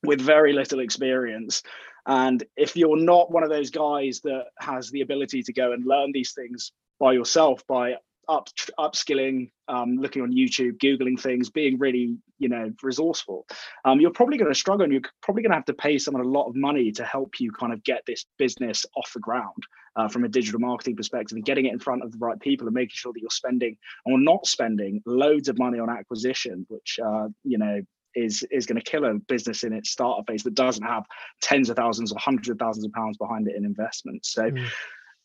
with 0.04 0.22
very 0.22 0.54
little 0.54 0.82
experience. 0.82 1.64
And 2.06 2.44
if 2.56 2.76
you're 2.76 3.00
not 3.00 3.32
one 3.32 3.44
of 3.44 3.50
those 3.50 3.72
guys 3.72 4.22
that 4.24 4.46
has 4.60 4.90
the 4.92 5.02
ability 5.02 5.44
to 5.44 5.54
go 5.54 5.72
and 5.72 5.86
learn 5.86 6.12
these 6.14 6.34
things 6.34 6.72
by 7.00 7.14
yourself 7.14 7.66
by 7.68 7.96
up 8.30 8.50
upskilling, 8.80 9.50
um, 9.68 9.98
looking 9.98 10.22
on 10.22 10.32
YouTube, 10.32 10.78
googling 10.78 11.20
things, 11.20 11.50
being 11.50 11.78
really 11.78 12.18
you 12.40 12.50
know 12.50 12.72
resourceful, 12.84 13.46
um, 13.86 14.00
you're 14.00 14.12
probably 14.12 14.38
going 14.38 14.52
to 14.52 14.58
struggle, 14.58 14.84
and 14.84 14.94
you're 14.94 15.02
probably 15.22 15.44
going 15.44 15.52
to 15.52 15.58
have 15.58 15.66
to 15.66 15.74
pay 15.74 15.98
someone 15.98 16.24
a 16.24 16.28
lot 16.28 16.48
of 16.48 16.56
money 16.56 16.92
to 16.92 17.04
help 17.04 17.40
you 17.40 17.52
kind 17.52 17.74
of 17.74 17.84
get 17.84 18.02
this 18.06 18.26
business 18.38 18.86
off 18.96 19.12
the 19.14 19.20
ground 19.20 19.64
uh, 19.96 20.08
from 20.08 20.24
a 20.24 20.28
digital 20.28 20.60
marketing 20.60 20.96
perspective, 20.96 21.36
and 21.36 21.46
getting 21.46 21.66
it 21.66 21.74
in 21.74 21.80
front 21.80 22.04
of 22.04 22.12
the 22.12 22.18
right 22.18 22.40
people, 22.40 22.68
and 22.68 22.74
making 22.74 22.94
sure 22.94 23.14
that 23.14 23.22
you're 23.22 23.30
spending 23.30 23.78
or 24.06 24.20
not 24.20 24.46
spending 24.46 25.02
loads 25.06 25.48
of 25.48 25.58
money 25.58 25.80
on 25.80 25.90
acquisition, 25.90 26.66
which 26.70 27.00
uh, 27.04 27.28
you 27.44 27.58
know 27.58 27.82
is 28.16 28.44
is 28.52 28.66
going 28.66 28.82
to 28.82 28.90
kill 28.90 29.06
a 29.06 29.14
business 29.14 29.64
in 29.64 29.74
its 29.74 29.92
startup 29.92 30.26
phase 30.28 30.44
that 30.44 30.56
doesn't 30.56 30.84
have 30.84 31.04
tens 31.42 31.70
of 31.70 31.76
thousands 31.76 32.12
or 32.12 32.20
hundreds 32.20 32.50
of 32.50 32.58
thousands 32.58 32.86
of 32.86 32.92
pounds 32.92 33.18
behind 33.18 33.48
it 33.48 33.56
in 33.56 33.66
investment. 33.66 34.26
So. 34.26 34.50
Mm 34.50 34.68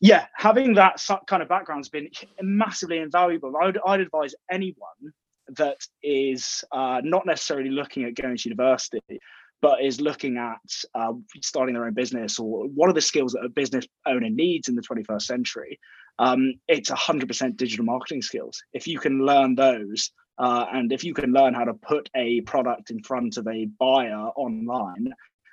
yeah, 0.02 0.26
having 0.36 0.74
that 0.74 1.02
kind 1.26 1.42
of 1.42 1.48
background 1.48 1.80
has 1.80 1.88
been 1.88 2.08
massively 2.42 2.98
invaluable. 2.98 3.54
I 3.60 3.66
would, 3.66 3.78
I'd 3.86 4.00
advise 4.00 4.34
anyone 4.50 5.12
that 5.56 5.78
is 6.02 6.62
uh, 6.72 7.00
not 7.02 7.24
necessarily 7.24 7.70
looking 7.70 8.04
at 8.04 8.14
going 8.14 8.36
to 8.36 8.48
university, 8.48 9.00
but 9.62 9.82
is 9.82 10.00
looking 10.00 10.36
at 10.36 10.58
uh, 10.94 11.12
starting 11.40 11.74
their 11.74 11.86
own 11.86 11.94
business 11.94 12.38
or 12.38 12.66
what 12.66 12.90
are 12.90 12.92
the 12.92 13.00
skills 13.00 13.32
that 13.32 13.44
a 13.44 13.48
business 13.48 13.86
owner 14.06 14.28
needs 14.28 14.68
in 14.68 14.74
the 14.74 14.82
21st 14.82 15.22
century 15.22 15.78
um, 16.18 16.54
it's 16.68 16.90
100% 16.90 17.56
digital 17.56 17.84
marketing 17.84 18.22
skills. 18.22 18.62
If 18.72 18.86
you 18.86 18.98
can 18.98 19.24
learn 19.24 19.54
those, 19.54 20.10
uh, 20.38 20.66
and 20.72 20.92
if 20.92 21.04
you 21.04 21.14
can 21.14 21.32
learn 21.32 21.54
how 21.54 21.64
to 21.64 21.74
put 21.74 22.08
a 22.16 22.40
product 22.42 22.90
in 22.90 23.02
front 23.02 23.36
of 23.36 23.46
a 23.46 23.66
buyer 23.78 24.28
online 24.36 25.12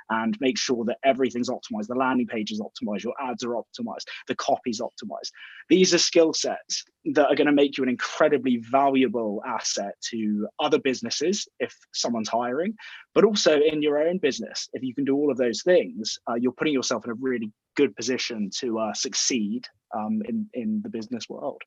and 0.09 0.37
make 0.39 0.57
sure 0.57 0.85
that 0.85 0.97
everything's 1.03 1.49
optimized, 1.49 1.87
the 1.87 1.95
landing 1.95 2.27
page 2.27 2.51
is 2.51 2.61
optimized, 2.61 3.03
your 3.03 3.13
ads 3.21 3.43
are 3.43 3.55
optimized, 3.55 4.05
the 4.27 4.35
copy's 4.35 4.81
optimized. 4.81 5.31
These 5.69 5.93
are 5.93 5.99
skill 5.99 6.33
sets 6.33 6.83
that 7.13 7.27
are 7.27 7.35
going 7.35 7.47
to 7.47 7.53
make 7.53 7.77
you 7.77 7.83
an 7.83 7.89
incredibly 7.89 8.57
valuable 8.57 9.41
asset 9.45 9.93
to 10.09 10.47
other 10.59 10.79
businesses 10.79 11.47
if 11.59 11.75
someone's 11.93 12.29
hiring, 12.29 12.75
but 13.13 13.23
also 13.23 13.59
in 13.59 13.81
your 13.81 13.99
own 13.99 14.17
business. 14.17 14.67
If 14.73 14.83
you 14.83 14.93
can 14.93 15.05
do 15.05 15.15
all 15.15 15.31
of 15.31 15.37
those 15.37 15.61
things, 15.63 16.17
uh, 16.29 16.35
you're 16.35 16.51
putting 16.51 16.73
yourself 16.73 17.05
in 17.05 17.11
a 17.11 17.15
really 17.15 17.51
good 17.75 17.95
position 17.95 18.49
to 18.59 18.79
uh, 18.79 18.93
succeed 18.93 19.65
um, 19.95 20.21
in 20.27 20.47
in 20.53 20.81
the 20.83 20.89
business 20.89 21.29
world. 21.29 21.61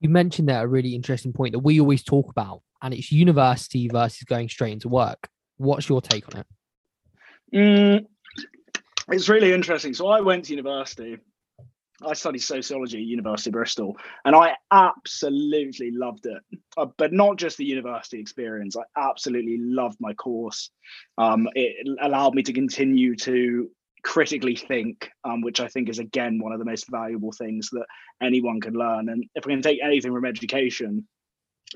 You 0.00 0.08
mentioned 0.08 0.48
there 0.48 0.62
a 0.62 0.66
really 0.66 0.94
interesting 0.94 1.32
point 1.32 1.52
that 1.52 1.60
we 1.60 1.80
always 1.80 2.02
talk 2.02 2.28
about, 2.30 2.60
and 2.82 2.92
it's 2.92 3.10
university 3.10 3.88
versus 3.88 4.24
going 4.24 4.48
straight 4.48 4.72
into 4.72 4.88
work. 4.88 5.28
What's 5.56 5.88
your 5.88 6.02
take 6.02 6.28
on 6.34 6.40
it? 6.40 6.46
Mm, 7.54 8.06
it's 9.08 9.28
really 9.28 9.52
interesting. 9.52 9.94
So 9.94 10.08
I 10.08 10.20
went 10.20 10.46
to 10.46 10.52
university. 10.52 11.18
I 12.04 12.14
studied 12.14 12.40
sociology 12.40 12.98
at 12.98 13.04
University 13.04 13.50
of 13.50 13.52
Bristol, 13.52 13.96
and 14.24 14.34
I 14.34 14.56
absolutely 14.72 15.92
loved 15.92 16.26
it. 16.26 16.42
Uh, 16.76 16.86
but 16.98 17.12
not 17.12 17.36
just 17.36 17.56
the 17.56 17.64
university 17.64 18.18
experience. 18.18 18.76
I 18.76 18.82
absolutely 19.00 19.58
loved 19.58 19.98
my 20.00 20.12
course. 20.14 20.70
Um, 21.16 21.48
it 21.54 21.86
allowed 22.02 22.34
me 22.34 22.42
to 22.42 22.52
continue 22.52 23.14
to 23.16 23.70
critically 24.02 24.56
think, 24.56 25.10
um, 25.22 25.40
which 25.40 25.60
I 25.60 25.68
think 25.68 25.88
is 25.88 26.00
again 26.00 26.40
one 26.40 26.52
of 26.52 26.58
the 26.58 26.64
most 26.64 26.90
valuable 26.90 27.32
things 27.32 27.70
that 27.70 27.86
anyone 28.20 28.60
can 28.60 28.74
learn. 28.74 29.08
And 29.08 29.24
if 29.34 29.46
we 29.46 29.52
can 29.52 29.62
take 29.62 29.80
anything 29.82 30.12
from 30.12 30.26
education 30.26 31.06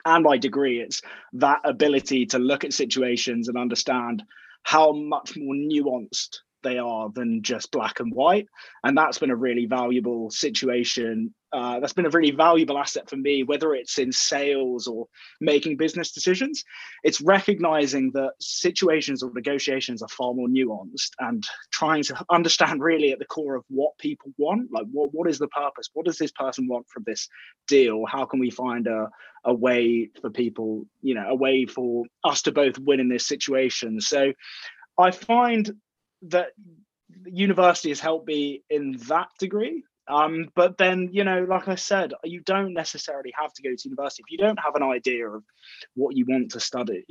and 0.05 0.25
my 0.25 0.37
degree, 0.37 0.81
it's 0.81 1.01
that 1.35 1.61
ability 1.65 2.27
to 2.27 2.39
look 2.39 2.65
at 2.65 2.73
situations 2.73 3.49
and 3.49 3.57
understand 3.57 4.25
how 4.63 4.93
much 4.93 5.37
more 5.37 5.55
nuanced 5.55 6.39
they 6.63 6.79
are 6.79 7.11
than 7.15 7.43
just 7.43 7.71
black 7.71 8.01
and 8.01 8.13
white. 8.13 8.47
And 8.83 8.97
that's 8.97 9.19
been 9.19 9.31
a 9.31 9.37
really 9.37 9.67
valuable 9.67 10.31
situation. 10.31 11.35
Uh, 11.53 11.81
that's 11.81 11.95
been 11.95 12.07
a 12.07 12.11
really 12.11 12.31
valuable 12.31 12.79
asset 12.79 13.09
for 13.09 13.17
me, 13.17 13.43
whether 13.43 13.75
it's 13.75 13.99
in 13.99 14.13
sales 14.13 14.87
or 14.87 15.07
making 15.41 15.77
business 15.77 16.13
decisions. 16.13 16.63
It's 17.05 17.21
recognizing 17.21 18.11
that 18.13 18.33
situations 18.39 19.23
or 19.23 19.31
negotiations 19.33 20.03
are 20.03 20.09
far 20.09 20.35
more 20.35 20.49
nuanced 20.49 21.11
and 21.21 21.43
trying 21.73 22.03
to 22.05 22.25
understand 22.31 22.83
really 22.83 23.13
at 23.13 23.19
the 23.19 23.25
core 23.25 23.55
of 23.55 23.65
what 23.69 23.97
people 23.99 24.31
want. 24.37 24.71
Like, 24.71 24.87
what, 24.93 25.15
what 25.15 25.29
is 25.29 25.39
the 25.39 25.49
purpose? 25.49 25.89
What 25.95 26.05
does 26.05 26.19
this 26.19 26.33
person 26.33 26.69
want 26.69 26.87
from 26.89 27.05
this 27.07 27.29
deal? 27.67 28.05
How 28.07 28.27
can 28.27 28.41
we 28.41 28.51
find 28.51 28.87
a, 28.87 29.09
a 29.45 29.55
way 29.55 30.11
for 30.21 30.31
people, 30.31 30.85
you 31.01 31.15
know, 31.15 31.29
a 31.29 31.35
way 31.35 31.65
for 31.65 32.05
us 32.25 32.43
to 32.43 32.53
both 32.53 32.79
win 32.79 33.01
in 33.01 33.09
this 33.09 33.27
situation? 33.27 34.01
So 34.01 34.33
I 34.99 35.13
find 35.13 35.73
that 36.23 36.49
university 37.25 37.89
has 37.89 38.01
helped 38.01 38.27
me 38.27 38.63
in 38.69 38.99
that 39.09 39.29
degree. 39.39 39.85
Um, 40.09 40.49
but 40.55 40.79
then, 40.79 41.11
you 41.13 41.23
know, 41.23 41.45
like 41.49 41.69
I 41.69 41.75
said, 41.75 42.13
you 42.25 42.41
don't 42.41 42.73
necessarily 42.73 43.33
have 43.37 43.53
to 43.53 43.63
go 43.63 43.75
to 43.75 43.89
university 43.89 44.23
if 44.27 44.31
you 44.33 44.39
don't 44.39 44.59
have 44.59 44.75
an 44.75 44.83
idea 44.83 45.29
of 45.29 45.45
what 45.95 46.17
you 46.17 46.25
want 46.27 46.53
to 46.53 46.61
study. 46.61 47.05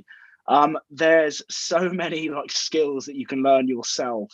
Um, 0.48 0.78
there's 0.90 1.44
so 1.50 1.90
many 1.94 2.30
like 2.30 2.52
skills 2.52 3.06
that 3.06 3.16
you 3.16 3.28
can 3.28 3.44
learn 3.44 3.68
yourself, 3.68 4.32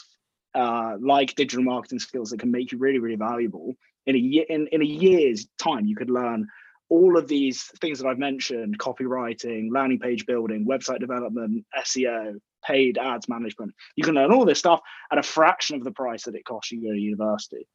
uh, 0.55 0.95
like 0.99 1.35
digital 1.35 1.63
marketing 1.63 1.99
skills 1.99 2.29
that 2.29 2.39
can 2.39 2.51
make 2.51 2.71
you 2.71 2.77
really, 2.77 2.99
really 2.99 3.17
valuable. 3.17 3.73
In 4.05 4.15
a 4.15 4.19
year, 4.19 4.45
in, 4.49 4.67
in 4.67 4.81
a 4.81 4.85
year's 4.85 5.47
time, 5.57 5.85
you 5.85 5.95
could 5.95 6.09
learn 6.09 6.47
all 6.89 7.17
of 7.17 7.27
these 7.27 7.63
things 7.79 7.99
that 7.99 8.07
I've 8.07 8.19
mentioned: 8.19 8.77
copywriting, 8.79 9.69
landing 9.71 9.99
page 9.99 10.25
building, 10.25 10.65
website 10.65 10.99
development, 10.99 11.65
SEO, 11.79 12.39
paid 12.63 12.97
ads 12.97 13.29
management. 13.29 13.73
You 13.95 14.03
can 14.03 14.15
learn 14.15 14.31
all 14.31 14.45
this 14.45 14.59
stuff 14.59 14.81
at 15.11 15.17
a 15.17 15.23
fraction 15.23 15.75
of 15.75 15.83
the 15.83 15.91
price 15.91 16.23
that 16.23 16.35
it 16.35 16.45
costs 16.45 16.71
you 16.71 16.81
to 16.81 16.87
go 16.87 16.93
to 16.93 16.99
university. 16.99 17.67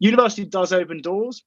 University 0.00 0.44
does 0.44 0.72
open 0.72 1.02
doors, 1.02 1.44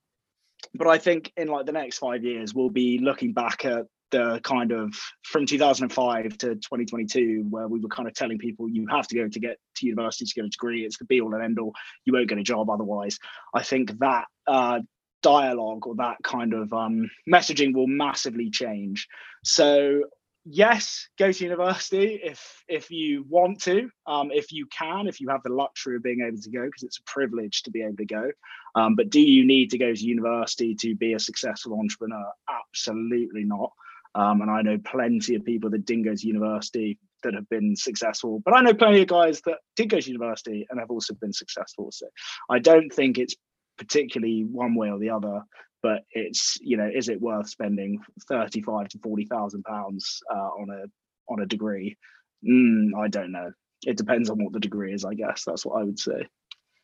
but 0.73 0.87
I 0.87 0.97
think 0.97 1.33
in 1.35 1.47
like 1.47 1.65
the 1.65 1.71
next 1.71 1.97
five 1.97 2.23
years, 2.23 2.53
we'll 2.53 2.69
be 2.69 2.99
looking 2.99 3.33
back 3.33 3.65
at 3.65 3.85
the 4.11 4.39
kind 4.43 4.71
of 4.71 4.93
from 5.23 5.45
2005 5.47 6.37
to 6.37 6.55
2022, 6.55 7.47
where 7.49 7.67
we 7.67 7.79
were 7.79 7.89
kind 7.89 8.07
of 8.07 8.13
telling 8.13 8.37
people 8.37 8.69
you 8.69 8.85
have 8.87 9.07
to 9.07 9.15
go 9.15 9.27
to 9.27 9.39
get 9.39 9.57
to 9.77 9.87
university 9.87 10.25
to 10.25 10.33
get 10.35 10.45
a 10.45 10.49
degree. 10.49 10.85
It's 10.85 10.99
the 10.99 11.05
be 11.05 11.19
all 11.19 11.33
and 11.33 11.43
end 11.43 11.57
all. 11.57 11.73
You 12.05 12.13
won't 12.13 12.29
get 12.29 12.37
a 12.37 12.43
job 12.43 12.69
otherwise. 12.69 13.17
I 13.55 13.63
think 13.63 13.99
that 13.99 14.25
uh, 14.45 14.81
dialogue 15.23 15.87
or 15.87 15.95
that 15.95 16.17
kind 16.23 16.53
of 16.53 16.71
um, 16.73 17.09
messaging 17.27 17.73
will 17.73 17.87
massively 17.87 18.51
change. 18.51 19.07
So 19.43 20.03
yes, 20.45 21.07
go 21.17 21.31
to 21.31 21.43
university 21.43 22.19
if 22.23 22.63
if 22.67 22.91
you 22.91 23.25
want 23.29 23.61
to, 23.63 23.89
um, 24.07 24.31
if 24.31 24.51
you 24.51 24.67
can, 24.67 25.07
if 25.07 25.19
you 25.21 25.29
have 25.29 25.43
the 25.43 25.53
luxury 25.53 25.95
of 25.95 26.03
being 26.03 26.21
able 26.25 26.41
to 26.41 26.49
go, 26.49 26.65
because 26.65 26.83
it's 26.83 26.99
a 26.99 27.11
privilege 27.11 27.63
to 27.63 27.71
be 27.71 27.81
able 27.81 27.97
to 27.97 28.05
go. 28.05 28.31
Um, 28.75 28.95
but 28.95 29.09
do 29.09 29.21
you 29.21 29.45
need 29.45 29.71
to 29.71 29.77
go 29.77 29.93
to 29.93 30.03
university 30.03 30.75
to 30.75 30.95
be 30.95 31.13
a 31.13 31.19
successful 31.19 31.79
entrepreneur? 31.79 32.31
Absolutely 32.49 33.43
not. 33.43 33.71
Um, 34.15 34.41
and 34.41 34.51
I 34.51 34.61
know 34.61 34.77
plenty 34.77 35.35
of 35.35 35.43
people 35.43 35.71
that 35.71 35.85
didn't 35.85 36.03
go 36.03 36.15
to 36.15 36.27
university 36.27 36.99
that 37.23 37.33
have 37.33 37.49
been 37.49 37.75
successful, 37.75 38.41
but 38.43 38.55
I 38.55 38.61
know 38.61 38.73
plenty 38.73 39.01
of 39.01 39.07
guys 39.07 39.41
that 39.41 39.59
did 39.75 39.89
go 39.89 39.99
to 39.99 40.11
university 40.11 40.67
and 40.69 40.79
have 40.79 40.91
also 40.91 41.15
been 41.15 41.33
successful. 41.33 41.89
So 41.91 42.07
I 42.49 42.59
don't 42.59 42.91
think 42.91 43.17
it's 43.17 43.35
particularly 43.83 44.43
one 44.43 44.75
way 44.75 44.89
or 44.89 44.99
the 44.99 45.09
other 45.09 45.41
but 45.83 46.05
it's 46.11 46.57
you 46.61 46.77
know 46.77 46.89
is 46.91 47.09
it 47.09 47.21
worth 47.21 47.49
spending 47.49 47.99
35 48.27 48.87
to 48.87 48.99
40 48.99 49.25
thousand 49.25 49.63
pounds 49.63 50.21
uh, 50.33 50.49
on 50.57 50.69
a 50.71 50.85
on 51.31 51.41
a 51.41 51.45
degree? 51.45 51.97
Mm, 52.43 52.91
i 52.97 53.07
don't 53.07 53.31
know. 53.31 53.51
It 53.85 53.97
depends 53.97 54.29
on 54.29 54.41
what 54.43 54.53
the 54.53 54.59
degree 54.59 54.93
is 54.93 55.05
i 55.05 55.13
guess. 55.13 55.43
That's 55.45 55.65
what 55.65 55.79
i 55.79 55.83
would 55.83 55.99
say. 55.99 56.27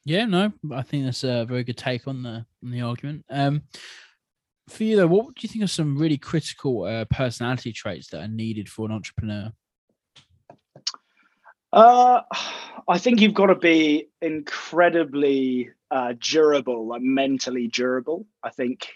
Yeah 0.05 0.25
no 0.25 0.51
i 0.73 0.81
think 0.83 1.05
that's 1.05 1.23
a 1.23 1.45
very 1.45 1.63
good 1.63 1.77
take 1.77 2.07
on 2.07 2.21
the 2.21 2.45
on 2.63 2.71
the 2.71 2.81
argument. 2.81 3.25
Um 3.29 3.63
for 4.67 4.83
you 4.83 4.97
though 4.97 5.07
what 5.07 5.33
do 5.33 5.41
you 5.41 5.49
think 5.49 5.63
are 5.63 5.67
some 5.67 5.97
really 5.97 6.17
critical 6.17 6.83
uh, 6.83 7.05
personality 7.05 7.71
traits 7.71 8.09
that 8.09 8.21
are 8.21 8.27
needed 8.27 8.69
for 8.69 8.85
an 8.85 8.91
entrepreneur? 8.91 9.51
Uh 11.71 12.21
i 12.87 12.97
think 12.97 13.21
you've 13.21 13.33
got 13.33 13.47
to 13.47 13.55
be 13.55 14.09
incredibly 14.21 15.69
uh, 15.91 16.13
durable, 16.19 16.87
like 16.87 17.01
mentally 17.01 17.67
durable. 17.67 18.25
I 18.43 18.49
think 18.49 18.89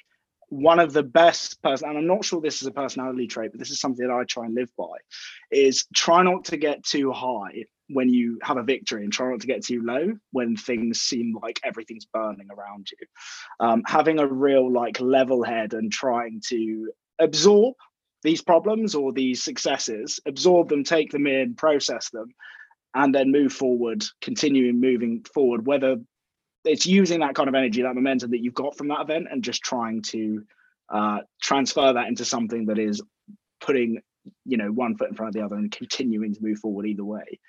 one 0.49 0.79
of 0.79 0.93
the 0.93 1.03
best 1.03 1.61
person, 1.63 1.89
and 1.89 1.97
I'm 1.97 2.07
not 2.07 2.25
sure 2.25 2.39
this 2.39 2.61
is 2.61 2.67
a 2.67 2.71
personality 2.71 3.27
trait, 3.27 3.51
but 3.51 3.59
this 3.59 3.71
is 3.71 3.79
something 3.79 4.07
that 4.07 4.13
I 4.13 4.23
try 4.25 4.45
and 4.45 4.53
live 4.53 4.69
by, 4.77 4.97
is 5.51 5.85
try 5.95 6.21
not 6.23 6.45
to 6.45 6.57
get 6.57 6.83
too 6.83 7.11
high 7.11 7.65
when 7.89 8.09
you 8.09 8.39
have 8.43 8.57
a 8.57 8.63
victory 8.63 9.03
and 9.03 9.11
try 9.11 9.29
not 9.29 9.41
to 9.41 9.47
get 9.47 9.65
too 9.65 9.81
low 9.83 10.13
when 10.31 10.55
things 10.55 11.01
seem 11.01 11.37
like 11.41 11.59
everything's 11.63 12.05
burning 12.05 12.47
around 12.51 12.87
you. 12.91 13.07
Um, 13.59 13.83
having 13.85 14.19
a 14.19 14.27
real 14.27 14.71
like 14.71 14.99
level 14.99 15.43
head 15.43 15.73
and 15.73 15.91
trying 15.91 16.41
to 16.49 16.91
absorb 17.19 17.75
these 18.21 18.41
problems 18.41 18.95
or 18.95 19.11
these 19.11 19.43
successes, 19.43 20.19
absorb 20.25 20.69
them, 20.69 20.83
take 20.83 21.11
them 21.11 21.27
in, 21.27 21.55
process 21.55 22.09
them, 22.09 22.29
and 22.95 23.13
then 23.13 23.31
move 23.31 23.51
forward, 23.51 24.03
continuing 24.21 24.79
moving 24.79 25.25
forward, 25.33 25.65
whether 25.65 25.97
it's 26.65 26.85
using 26.85 27.19
that 27.19 27.35
kind 27.35 27.49
of 27.49 27.55
energy, 27.55 27.81
that 27.81 27.95
momentum 27.95 28.31
that 28.31 28.41
you've 28.41 28.53
got 28.53 28.77
from 28.77 28.87
that 28.89 29.01
event, 29.01 29.27
and 29.31 29.43
just 29.43 29.61
trying 29.61 30.01
to 30.03 30.43
uh, 30.89 31.19
transfer 31.41 31.93
that 31.93 32.07
into 32.07 32.25
something 32.25 32.65
that 32.65 32.79
is 32.79 33.01
putting 33.61 34.01
you 34.45 34.57
know 34.57 34.71
one 34.71 34.95
foot 34.95 35.09
in 35.09 35.15
front 35.15 35.29
of 35.29 35.33
the 35.33 35.45
other 35.45 35.55
and 35.55 35.71
continuing 35.71 36.33
to 36.33 36.43
move 36.43 36.59
forward 36.59 36.85
either 36.85 37.05
way. 37.05 37.39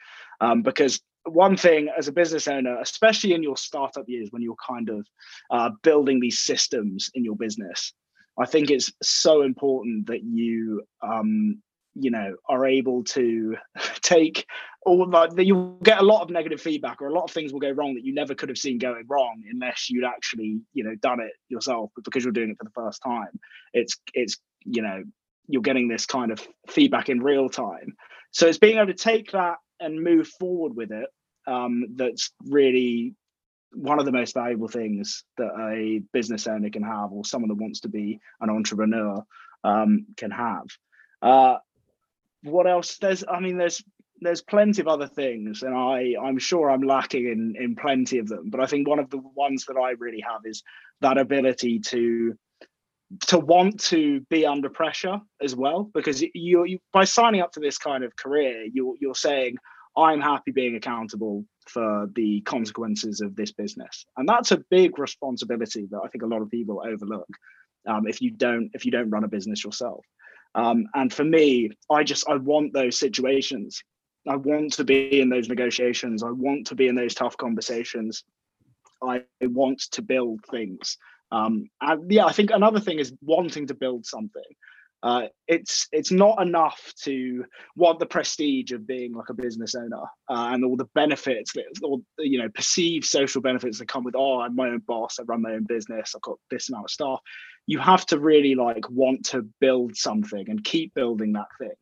Um, 0.40 0.62
because 0.62 1.00
one 1.24 1.56
thing 1.56 1.88
as 1.96 2.08
a 2.08 2.12
business 2.12 2.48
owner, 2.48 2.78
especially 2.80 3.32
in 3.32 3.42
your 3.42 3.56
startup 3.56 4.08
years 4.08 4.28
when 4.30 4.42
you're 4.42 4.56
kind 4.66 4.90
of 4.90 5.06
uh, 5.50 5.70
building 5.82 6.20
these 6.20 6.40
systems 6.40 7.10
in 7.14 7.24
your 7.24 7.36
business, 7.36 7.92
I 8.38 8.46
think 8.46 8.70
it's 8.70 8.92
so 9.02 9.42
important 9.42 10.06
that 10.08 10.22
you 10.22 10.82
um, 11.02 11.62
you 11.94 12.10
know 12.10 12.34
are 12.48 12.66
able 12.66 13.04
to 13.04 13.56
take 14.02 14.46
all 14.86 15.06
that 15.08 15.46
you'll 15.46 15.78
get 15.82 16.00
a 16.00 16.04
lot 16.04 16.22
of 16.22 16.30
negative 16.30 16.60
feedback 16.60 17.00
or 17.00 17.08
a 17.08 17.12
lot 17.12 17.24
of 17.24 17.30
things 17.30 17.52
will 17.52 17.60
go 17.60 17.70
wrong 17.70 17.94
that 17.94 18.04
you 18.04 18.12
never 18.12 18.34
could 18.34 18.50
have 18.50 18.58
seen 18.58 18.78
going 18.78 19.04
wrong 19.08 19.42
unless 19.50 19.88
you'd 19.88 20.04
actually 20.04 20.60
you 20.72 20.84
know 20.84 20.94
done 20.96 21.20
it 21.20 21.32
yourself. 21.48 21.90
But 21.94 22.04
because 22.04 22.24
you're 22.24 22.32
doing 22.32 22.50
it 22.50 22.58
for 22.58 22.64
the 22.64 22.70
first 22.70 23.02
time 23.02 23.40
it's 23.72 23.96
it's 24.12 24.38
you 24.64 24.82
know 24.82 25.04
you're 25.46 25.62
getting 25.62 25.88
this 25.88 26.06
kind 26.06 26.32
of 26.32 26.46
feedback 26.68 27.08
in 27.08 27.22
real 27.22 27.48
time. 27.48 27.94
So 28.30 28.46
it's 28.46 28.58
being 28.58 28.78
able 28.78 28.86
to 28.86 28.94
take 28.94 29.32
that 29.32 29.58
and 29.80 30.02
move 30.02 30.28
forward 30.28 30.74
with 30.74 30.90
it 30.90 31.08
um, 31.46 31.84
that's 31.96 32.30
really 32.46 33.14
one 33.72 33.98
of 33.98 34.04
the 34.04 34.12
most 34.12 34.34
valuable 34.34 34.68
things 34.68 35.24
that 35.36 35.50
a 35.58 36.00
business 36.12 36.46
owner 36.46 36.70
can 36.70 36.82
have 36.82 37.12
or 37.12 37.24
someone 37.24 37.48
that 37.48 37.62
wants 37.62 37.80
to 37.80 37.88
be 37.88 38.20
an 38.40 38.50
entrepreneur 38.50 39.22
um, 39.64 40.06
can 40.16 40.30
have. 40.30 40.66
Uh, 41.20 41.56
what 42.44 42.66
else 42.66 42.98
there's 42.98 43.24
i 43.28 43.40
mean 43.40 43.58
there's 43.58 43.82
there's 44.20 44.42
plenty 44.42 44.80
of 44.80 44.88
other 44.88 45.06
things, 45.06 45.62
and 45.62 45.74
I 45.74 46.14
I'm 46.20 46.38
sure 46.38 46.70
I'm 46.70 46.82
lacking 46.82 47.26
in 47.26 47.54
in 47.62 47.76
plenty 47.76 48.18
of 48.18 48.28
them. 48.28 48.50
But 48.50 48.60
I 48.60 48.66
think 48.66 48.88
one 48.88 48.98
of 48.98 49.10
the 49.10 49.18
ones 49.18 49.66
that 49.66 49.76
I 49.76 49.90
really 49.98 50.20
have 50.20 50.40
is 50.44 50.62
that 51.00 51.18
ability 51.18 51.80
to 51.80 52.36
to 53.26 53.38
want 53.38 53.78
to 53.78 54.20
be 54.30 54.46
under 54.46 54.70
pressure 54.70 55.20
as 55.42 55.54
well 55.54 55.90
because 55.94 56.22
you, 56.22 56.64
you 56.64 56.78
by 56.92 57.04
signing 57.04 57.42
up 57.42 57.52
to 57.52 57.60
this 57.60 57.78
kind 57.78 58.02
of 58.02 58.16
career 58.16 58.64
you're 58.72 58.94
you're 58.98 59.14
saying 59.14 59.56
i'm 59.96 60.20
happy 60.20 60.50
being 60.50 60.74
accountable 60.74 61.44
for 61.68 62.08
the 62.14 62.40
consequences 62.40 63.20
of 63.20 63.36
this 63.36 63.52
business 63.52 64.06
and 64.16 64.28
that's 64.28 64.52
a 64.52 64.64
big 64.70 64.98
responsibility 64.98 65.86
that 65.90 66.00
i 66.02 66.08
think 66.08 66.24
a 66.24 66.26
lot 66.26 66.42
of 66.42 66.50
people 66.50 66.82
overlook 66.84 67.28
um, 67.86 68.08
if 68.08 68.22
you 68.22 68.30
don't 68.30 68.70
if 68.72 68.84
you 68.84 68.90
don't 68.90 69.10
run 69.10 69.22
a 69.22 69.28
business 69.28 69.62
yourself 69.62 70.04
um, 70.54 70.86
and 70.94 71.12
for 71.12 71.24
me 71.24 71.70
i 71.90 72.02
just 72.02 72.28
i 72.28 72.36
want 72.36 72.72
those 72.72 72.98
situations. 72.98 73.82
I 74.26 74.36
want 74.36 74.72
to 74.74 74.84
be 74.84 75.20
in 75.20 75.28
those 75.28 75.48
negotiations. 75.48 76.22
I 76.22 76.30
want 76.30 76.66
to 76.68 76.74
be 76.74 76.88
in 76.88 76.94
those 76.94 77.14
tough 77.14 77.36
conversations. 77.36 78.24
I 79.02 79.22
want 79.42 79.80
to 79.92 80.02
build 80.02 80.40
things. 80.50 80.96
Um, 81.30 81.68
and 81.80 82.10
yeah, 82.10 82.24
I 82.24 82.32
think 82.32 82.50
another 82.50 82.80
thing 82.80 82.98
is 82.98 83.12
wanting 83.20 83.66
to 83.66 83.74
build 83.74 84.06
something. 84.06 84.42
Uh, 85.04 85.26
it's 85.48 85.86
it's 85.92 86.10
not 86.10 86.40
enough 86.40 86.90
to 87.02 87.44
want 87.76 87.98
the 87.98 88.06
prestige 88.06 88.72
of 88.72 88.86
being 88.86 89.12
like 89.12 89.28
a 89.28 89.34
business 89.34 89.74
owner 89.74 90.00
uh, 90.30 90.48
and 90.50 90.64
all 90.64 90.78
the 90.78 90.88
benefits 90.94 91.52
that 91.52 91.64
or 91.82 91.98
you 92.18 92.38
know 92.38 92.48
perceived 92.48 93.04
social 93.04 93.42
benefits 93.42 93.78
that 93.78 93.86
come 93.86 94.02
with 94.02 94.16
oh 94.16 94.40
I'm 94.40 94.56
my 94.56 94.68
own 94.70 94.78
boss 94.78 95.18
I 95.20 95.24
run 95.24 95.42
my 95.42 95.52
own 95.52 95.64
business 95.64 96.14
I've 96.16 96.22
got 96.22 96.38
this 96.50 96.70
amount 96.70 96.86
of 96.86 96.90
staff. 96.90 97.20
You 97.66 97.80
have 97.80 98.06
to 98.06 98.18
really 98.18 98.54
like 98.54 98.88
want 98.88 99.26
to 99.26 99.46
build 99.60 99.94
something 99.94 100.48
and 100.48 100.64
keep 100.64 100.94
building 100.94 101.34
that 101.34 101.48
thing 101.58 101.76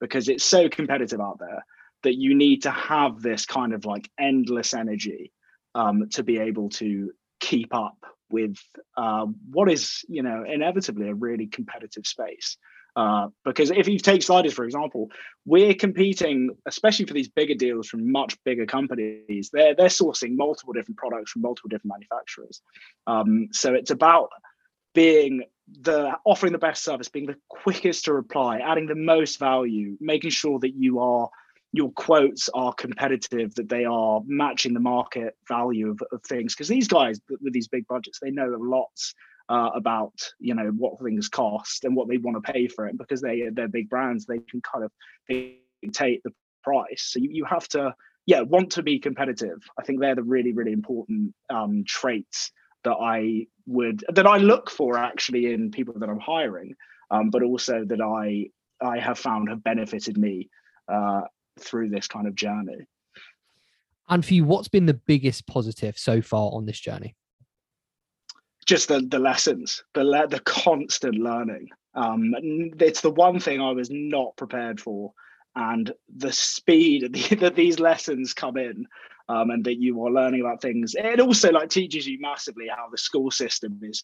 because 0.00 0.28
it's 0.28 0.44
so 0.44 0.68
competitive 0.68 1.20
out 1.20 1.38
there 1.38 1.64
that 2.02 2.16
you 2.16 2.34
need 2.34 2.62
to 2.62 2.72
have 2.72 3.22
this 3.22 3.46
kind 3.46 3.72
of 3.72 3.84
like 3.84 4.10
endless 4.18 4.74
energy 4.74 5.32
um, 5.76 6.08
to 6.10 6.24
be 6.24 6.40
able 6.40 6.70
to 6.70 7.12
keep 7.38 7.72
up 7.72 8.04
with 8.30 8.56
uh, 8.96 9.26
what 9.50 9.70
is, 9.70 10.04
you 10.08 10.22
know, 10.22 10.44
inevitably 10.44 11.08
a 11.08 11.14
really 11.14 11.46
competitive 11.46 12.06
space. 12.06 12.56
Uh, 12.96 13.28
because 13.44 13.70
if 13.70 13.88
you 13.88 13.98
take 13.98 14.22
sliders, 14.22 14.52
for 14.52 14.64
example, 14.64 15.10
we're 15.44 15.74
competing, 15.74 16.50
especially 16.66 17.04
for 17.06 17.14
these 17.14 17.28
bigger 17.28 17.54
deals 17.54 17.88
from 17.88 18.10
much 18.10 18.36
bigger 18.44 18.66
companies. 18.66 19.50
They're 19.52 19.74
they're 19.74 19.88
sourcing 19.88 20.36
multiple 20.36 20.72
different 20.72 20.98
products 20.98 21.32
from 21.32 21.42
multiple 21.42 21.68
different 21.68 21.92
manufacturers. 21.92 22.62
Um, 23.06 23.48
so 23.52 23.74
it's 23.74 23.90
about 23.90 24.28
being 24.94 25.42
the 25.80 26.12
offering 26.24 26.52
the 26.52 26.58
best 26.58 26.84
service, 26.84 27.08
being 27.08 27.26
the 27.26 27.36
quickest 27.48 28.04
to 28.04 28.12
reply, 28.12 28.58
adding 28.58 28.86
the 28.86 28.94
most 28.94 29.40
value, 29.40 29.96
making 30.00 30.30
sure 30.30 30.60
that 30.60 30.74
you 30.74 31.00
are 31.00 31.28
your 31.74 31.90
quotes 31.90 32.48
are 32.54 32.72
competitive, 32.72 33.52
that 33.56 33.68
they 33.68 33.84
are 33.84 34.20
matching 34.26 34.74
the 34.74 34.80
market 34.80 35.36
value 35.48 35.90
of, 35.90 36.00
of 36.12 36.22
things. 36.22 36.54
Because 36.54 36.68
these 36.68 36.86
guys 36.86 37.20
with 37.28 37.52
these 37.52 37.66
big 37.66 37.84
budgets, 37.88 38.20
they 38.22 38.30
know 38.30 38.56
lots 38.60 39.12
uh, 39.48 39.70
about 39.74 40.14
you 40.38 40.54
know 40.54 40.70
what 40.76 41.02
things 41.02 41.28
cost 41.28 41.84
and 41.84 41.96
what 41.96 42.08
they 42.08 42.16
want 42.16 42.36
to 42.42 42.52
pay 42.52 42.68
for 42.68 42.86
it. 42.86 42.96
Because 42.96 43.20
they 43.20 43.42
they're 43.52 43.66
big 43.66 43.90
brands, 43.90 44.24
they 44.24 44.38
can 44.38 44.62
kind 44.62 44.84
of 44.84 44.92
dictate 45.82 46.22
the 46.22 46.32
price. 46.62 47.10
So 47.10 47.18
you, 47.18 47.30
you 47.32 47.44
have 47.44 47.66
to 47.68 47.92
yeah 48.24 48.42
want 48.42 48.70
to 48.72 48.84
be 48.84 49.00
competitive. 49.00 49.58
I 49.76 49.82
think 49.82 50.00
they're 50.00 50.14
the 50.14 50.22
really 50.22 50.52
really 50.52 50.72
important 50.72 51.34
um, 51.50 51.82
traits 51.84 52.52
that 52.84 52.94
I 53.00 53.46
would 53.66 54.04
that 54.10 54.28
I 54.28 54.36
look 54.36 54.70
for 54.70 54.96
actually 54.96 55.52
in 55.52 55.72
people 55.72 55.94
that 55.98 56.08
I'm 56.08 56.20
hiring, 56.20 56.76
um, 57.10 57.30
but 57.30 57.42
also 57.42 57.84
that 57.84 58.00
I 58.00 58.50
I 58.80 59.00
have 59.00 59.18
found 59.18 59.48
have 59.48 59.64
benefited 59.64 60.16
me 60.16 60.50
uh, 60.86 61.22
through 61.58 61.90
this 61.90 62.08
kind 62.08 62.26
of 62.26 62.34
journey. 62.34 62.86
And 64.08 64.24
for 64.24 64.34
you, 64.34 64.44
what's 64.44 64.68
been 64.68 64.86
the 64.86 64.94
biggest 64.94 65.46
positive 65.46 65.98
so 65.98 66.20
far 66.20 66.50
on 66.52 66.66
this 66.66 66.78
journey? 66.78 67.16
Just 68.66 68.88
the 68.88 69.00
the 69.00 69.18
lessons, 69.18 69.82
the 69.94 70.04
le- 70.04 70.28
the 70.28 70.40
constant 70.40 71.16
learning. 71.16 71.68
Um, 71.94 72.34
it's 72.80 73.02
the 73.02 73.10
one 73.10 73.38
thing 73.38 73.60
I 73.60 73.70
was 73.72 73.88
not 73.90 74.36
prepared 74.36 74.80
for, 74.80 75.12
and 75.54 75.92
the 76.16 76.32
speed 76.32 77.14
that 77.40 77.56
these 77.56 77.78
lessons 77.78 78.32
come 78.32 78.56
in, 78.56 78.86
um, 79.28 79.50
and 79.50 79.64
that 79.64 79.80
you 79.80 80.02
are 80.04 80.10
learning 80.10 80.40
about 80.40 80.62
things. 80.62 80.94
It 80.94 81.20
also 81.20 81.50
like 81.50 81.70
teaches 81.70 82.06
you 82.06 82.18
massively 82.20 82.66
how 82.68 82.88
the 82.90 82.98
school 82.98 83.30
system 83.30 83.78
is 83.82 84.02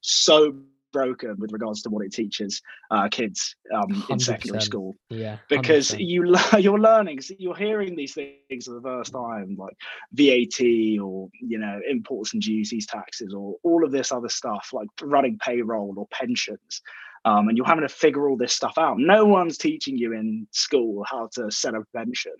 so 0.00 0.54
broken 0.92 1.36
with 1.38 1.52
regards 1.52 1.82
to 1.82 1.90
what 1.90 2.04
it 2.04 2.12
teaches 2.12 2.60
uh, 2.90 3.08
kids 3.08 3.56
um, 3.74 4.04
in 4.10 4.18
secondary 4.18 4.60
school. 4.60 4.94
Yeah, 5.08 5.36
100%. 5.36 5.38
because 5.48 5.94
you 5.94 6.36
you're 6.58 6.78
learning, 6.78 7.20
you're 7.38 7.56
hearing 7.56 7.96
these 7.96 8.14
things 8.14 8.66
for 8.66 8.74
the 8.74 8.82
first 8.82 9.12
time, 9.12 9.56
like 9.58 9.76
VAT 10.12 10.60
or 11.00 11.28
you 11.40 11.58
know 11.58 11.80
imports 11.88 12.32
and 12.32 12.42
duties 12.42 12.86
taxes 12.86 13.34
or 13.34 13.56
all 13.62 13.84
of 13.84 13.92
this 13.92 14.12
other 14.12 14.28
stuff, 14.28 14.70
like 14.72 14.88
running 15.02 15.38
payroll 15.38 15.94
or 15.96 16.06
pensions. 16.10 16.82
Um, 17.24 17.48
and 17.48 17.56
you're 17.56 17.66
having 17.66 17.86
to 17.86 17.88
figure 17.88 18.28
all 18.28 18.36
this 18.36 18.54
stuff 18.54 18.78
out. 18.78 18.98
No 18.98 19.26
one's 19.26 19.58
teaching 19.58 19.98
you 19.98 20.14
in 20.14 20.46
school 20.52 21.04
how 21.06 21.28
to 21.34 21.50
set 21.50 21.74
up 21.74 21.82
a 21.82 21.98
pension 21.98 22.32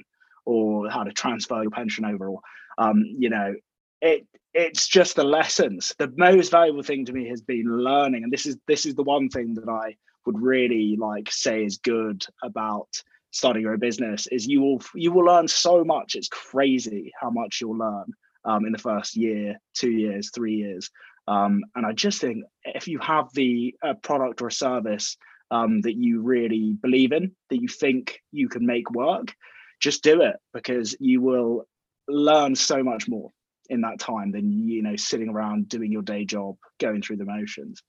or 0.46 0.88
how 0.88 1.04
to 1.04 1.12
transfer 1.12 1.60
your 1.60 1.70
pension 1.70 2.06
over. 2.06 2.30
Or, 2.30 2.40
um, 2.78 3.04
you 3.04 3.28
know, 3.28 3.54
it 4.00 4.26
it's 4.52 4.88
just 4.88 5.16
the 5.16 5.24
lessons. 5.24 5.94
The 5.98 6.12
most 6.16 6.50
valuable 6.50 6.82
thing 6.82 7.04
to 7.06 7.12
me 7.12 7.28
has 7.28 7.40
been 7.40 7.66
learning 7.66 8.24
and 8.24 8.32
this 8.32 8.46
is 8.46 8.56
this 8.66 8.86
is 8.86 8.94
the 8.94 9.02
one 9.02 9.28
thing 9.28 9.54
that 9.54 9.68
i 9.68 9.96
would 10.26 10.40
really 10.40 10.96
like 10.96 11.30
say 11.30 11.64
is 11.64 11.78
good 11.78 12.24
about 12.42 12.88
starting 13.30 13.62
your 13.62 13.72
own 13.72 13.78
business 13.78 14.26
is 14.28 14.46
you 14.46 14.60
will 14.60 14.82
you 14.94 15.12
will 15.12 15.24
learn 15.24 15.48
so 15.48 15.84
much. 15.84 16.14
It's 16.14 16.28
crazy 16.28 17.12
how 17.20 17.30
much 17.30 17.60
you'll 17.60 17.78
learn 17.78 18.12
um, 18.44 18.66
in 18.66 18.72
the 18.72 18.78
first 18.78 19.16
year 19.16 19.56
two 19.74 19.90
years 19.90 20.30
three 20.34 20.56
years. 20.56 20.90
Um, 21.28 21.62
and 21.76 21.86
i 21.86 21.92
just 21.92 22.20
think 22.20 22.44
if 22.64 22.88
you 22.88 22.98
have 22.98 23.26
the 23.34 23.74
product 24.02 24.42
or 24.42 24.48
a 24.48 24.52
service 24.52 25.16
um, 25.50 25.80
that 25.82 25.94
you 25.94 26.22
really 26.22 26.72
believe 26.72 27.12
in 27.12 27.32
that 27.50 27.60
you 27.60 27.68
think 27.68 28.20
you 28.32 28.48
can 28.48 28.66
make 28.66 28.90
work 28.90 29.34
just 29.80 30.02
do 30.02 30.22
it 30.22 30.36
because 30.54 30.96
you 30.98 31.20
will 31.20 31.66
learn 32.08 32.56
so 32.56 32.82
much 32.82 33.06
more 33.06 33.30
in 33.70 33.80
that 33.82 33.98
time 33.98 34.32
than 34.32 34.68
you 34.68 34.82
know 34.82 34.96
sitting 34.96 35.28
around 35.28 35.68
doing 35.68 35.90
your 35.90 36.02
day 36.02 36.24
job 36.24 36.56
going 36.78 37.00
through 37.00 37.16
the 37.16 37.24
motions 37.24 37.82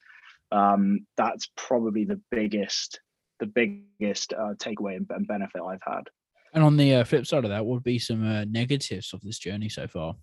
um, 0.52 1.06
that's 1.18 1.50
probably 1.56 2.06
the 2.06 2.20
biggest 2.30 3.00
the 3.40 3.46
biggest 3.46 4.34
uh, 4.34 4.54
takeaway 4.56 4.96
and, 4.96 5.08
and, 5.10 5.28
benefit 5.28 5.62
i've 5.62 5.82
had 5.86 6.04
and 6.54 6.64
on 6.64 6.78
the 6.78 6.96
uh, 6.96 7.04
flip 7.04 7.26
side 7.26 7.44
of 7.44 7.50
that 7.50 7.66
what 7.66 7.76
would 7.76 7.84
be 7.84 8.00
some 8.00 8.26
uh, 8.26 8.46
negatives 8.46 9.14
of 9.14 9.22
this 9.22 9.40
journey 9.40 9.68
so 9.68 9.88
far 9.88 10.16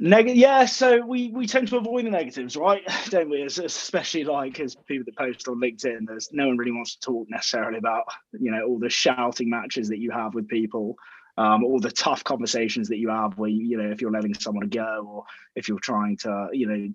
Negative, 0.00 0.36
yeah. 0.36 0.64
So 0.64 1.04
we 1.04 1.30
we 1.30 1.48
tend 1.48 1.66
to 1.68 1.76
avoid 1.76 2.06
the 2.06 2.10
negatives, 2.10 2.56
right? 2.56 2.82
Don't 3.10 3.28
we? 3.30 3.42
As, 3.42 3.58
especially 3.58 4.22
like 4.22 4.60
as 4.60 4.76
people 4.86 5.04
that 5.06 5.16
post 5.16 5.48
on 5.48 5.60
LinkedIn, 5.60 6.06
there's 6.06 6.28
no 6.32 6.46
one 6.46 6.56
really 6.56 6.70
wants 6.70 6.94
to 6.94 7.00
talk 7.00 7.26
necessarily 7.28 7.78
about 7.78 8.04
you 8.38 8.52
know 8.52 8.62
all 8.62 8.78
the 8.78 8.90
shouting 8.90 9.50
matches 9.50 9.88
that 9.88 9.98
you 9.98 10.12
have 10.12 10.34
with 10.34 10.46
people 10.46 10.94
um, 11.38 11.62
all 11.62 11.78
the 11.78 11.90
tough 11.90 12.24
conversations 12.24 12.88
that 12.88 12.98
you 12.98 13.08
have 13.08 13.38
where 13.38 13.48
you, 13.48 13.64
you 13.64 13.78
know 13.78 13.90
if 13.90 14.00
you're 14.00 14.10
letting 14.10 14.34
someone 14.34 14.68
go 14.68 15.08
or 15.08 15.24
if 15.54 15.68
you're 15.68 15.78
trying 15.78 16.16
to 16.18 16.48
you 16.52 16.66
know 16.66 16.88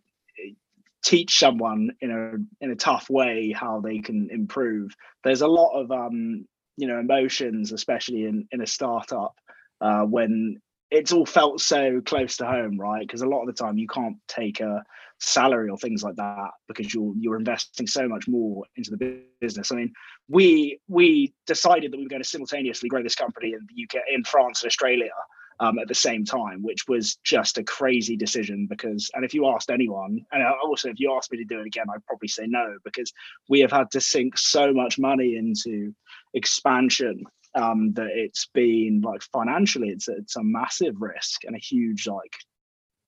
teach 1.03 1.39
someone 1.39 1.91
in 2.01 2.11
a 2.11 2.63
in 2.63 2.71
a 2.71 2.75
tough 2.75 3.09
way 3.09 3.53
how 3.55 3.79
they 3.79 3.99
can 3.99 4.29
improve. 4.29 4.95
There's 5.23 5.41
a 5.41 5.47
lot 5.47 5.79
of 5.79 5.91
um 5.91 6.45
you 6.75 6.87
know 6.87 6.99
emotions 6.99 7.71
especially 7.71 8.25
in 8.25 8.47
in 8.51 8.61
a 8.61 8.67
startup 8.67 9.35
uh, 9.79 10.03
when 10.03 10.61
it's 10.93 11.11
all 11.11 11.25
felt 11.25 11.59
so 11.59 12.01
close 12.05 12.37
to 12.37 12.45
home 12.45 12.79
right 12.79 13.05
because 13.05 13.21
a 13.21 13.27
lot 13.27 13.41
of 13.41 13.47
the 13.47 13.53
time 13.53 13.77
you 13.77 13.87
can't 13.87 14.17
take 14.27 14.59
a 14.59 14.83
salary 15.19 15.69
or 15.69 15.77
things 15.77 16.03
like 16.03 16.15
that 16.15 16.49
because 16.67 16.93
you're 16.93 17.13
you're 17.17 17.37
investing 17.37 17.87
so 17.87 18.07
much 18.07 18.27
more 18.27 18.63
into 18.75 18.91
the 18.91 19.21
business. 19.39 19.71
I 19.71 19.75
mean, 19.75 19.93
we 20.27 20.79
we 20.87 21.33
decided 21.47 21.91
that 21.91 21.97
we 21.97 22.03
were 22.03 22.09
going 22.09 22.21
to 22.21 22.27
simultaneously 22.27 22.89
grow 22.89 23.01
this 23.01 23.15
company 23.15 23.53
in 23.53 23.67
the 23.73 23.83
UK, 23.83 24.03
in 24.13 24.23
France, 24.23 24.61
and 24.61 24.69
Australia. 24.69 25.11
Um, 25.59 25.77
at 25.77 25.87
the 25.87 25.93
same 25.93 26.25
time, 26.25 26.63
which 26.63 26.87
was 26.87 27.17
just 27.23 27.59
a 27.59 27.63
crazy 27.63 28.17
decision 28.17 28.65
because, 28.67 29.11
and 29.13 29.23
if 29.23 29.35
you 29.35 29.45
asked 29.45 29.69
anyone, 29.69 30.19
and 30.31 30.43
also 30.63 30.89
if 30.89 30.99
you 30.99 31.13
asked 31.15 31.31
me 31.31 31.37
to 31.37 31.43
do 31.43 31.59
it 31.59 31.67
again, 31.67 31.85
I'd 31.93 32.03
probably 32.07 32.27
say 32.27 32.47
no 32.47 32.77
because 32.83 33.13
we 33.47 33.59
have 33.59 33.71
had 33.71 33.91
to 33.91 34.01
sink 34.01 34.35
so 34.35 34.73
much 34.73 34.97
money 34.97 35.37
into 35.37 35.93
expansion 36.33 37.23
um, 37.55 37.93
that 37.93 38.09
it's 38.11 38.47
been 38.53 39.01
like 39.03 39.21
financially, 39.23 39.89
it's 39.89 40.07
it's 40.07 40.35
a 40.35 40.43
massive 40.43 41.01
risk 41.01 41.43
and 41.45 41.55
a 41.55 41.59
huge 41.59 42.07
like 42.07 42.33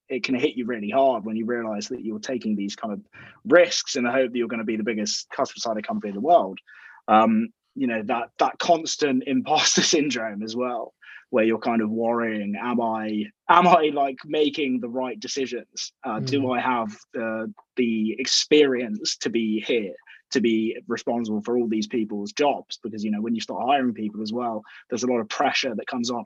it 0.10 0.24
can 0.24 0.36
hit 0.36 0.56
you 0.56 0.66
really 0.66 0.90
hard 0.90 1.26
when 1.26 1.36
you 1.36 1.46
realize 1.46 1.88
that 1.88 2.04
you're 2.06 2.20
taking 2.20 2.56
these 2.56 2.76
kind 2.76 2.94
of 2.94 3.02
risks 3.46 3.96
in 3.96 4.04
the 4.04 4.12
hope 4.12 4.32
that 4.32 4.38
you're 4.38 4.48
going 4.48 4.60
to 4.60 4.66
be 4.66 4.78
the 4.78 4.84
biggest 4.84 5.28
custom 5.32 5.56
slider 5.58 5.82
company 5.82 6.10
in 6.10 6.16
the 6.16 6.22
world. 6.22 6.60
Um, 7.08 7.50
you 7.76 7.88
know 7.88 8.02
that 8.04 8.30
that 8.40 8.58
constant 8.60 9.24
imposter 9.28 9.82
syndrome 9.82 10.44
as 10.44 10.56
well, 10.56 10.94
where 11.30 11.44
you're 11.44 11.60
kind 11.60 11.82
of 11.82 11.90
worrying: 11.90 12.56
Am 12.60 12.80
I 12.82 13.26
am 13.50 13.68
I 13.68 13.92
like 13.94 14.18
making 14.26 14.80
the 14.80 14.90
right 14.90 15.20
decisions? 15.20 15.92
Uh, 16.04 16.20
mm. 16.20 16.26
Do 16.26 16.52
I 16.52 16.60
have 16.60 16.96
the 17.14 17.54
the 17.76 18.16
experience 18.20 19.18
to 19.18 19.30
be 19.30 19.64
here? 19.66 19.96
To 20.36 20.42
be 20.42 20.78
responsible 20.88 21.42
for 21.42 21.58
all 21.58 21.68
these 21.68 21.88
people's 21.88 22.34
jobs 22.34 22.80
because 22.84 23.04
you 23.04 23.12
know 23.12 23.22
when 23.22 23.36
you 23.36 23.42
start 23.42 23.64
hiring 23.66 23.94
people 23.94 24.22
as 24.22 24.32
well 24.32 24.64
there's 24.90 25.04
a 25.04 25.08
lot 25.08 25.20
of 25.20 25.30
pressure 25.30 25.76
that 25.76 25.88
comes 25.88 26.12
on. 26.12 26.26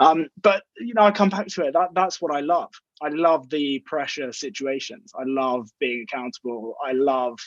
Um, 0.00 0.28
but 0.42 0.62
you 0.78 0.94
know 0.94 1.02
i 1.02 1.10
come 1.10 1.30
back 1.30 1.48
to 1.48 1.64
it. 1.64 1.72
That 1.74 1.90
that's 1.94 2.22
what 2.22 2.34
i 2.34 2.40
love. 2.40 2.70
I 3.02 3.08
love 3.08 3.50
the 3.50 3.80
pressure 3.84 4.32
situations. 4.32 5.12
I 5.18 5.24
love 5.26 5.68
being 5.80 6.06
accountable. 6.08 6.76
I 6.84 6.92
love 6.92 7.38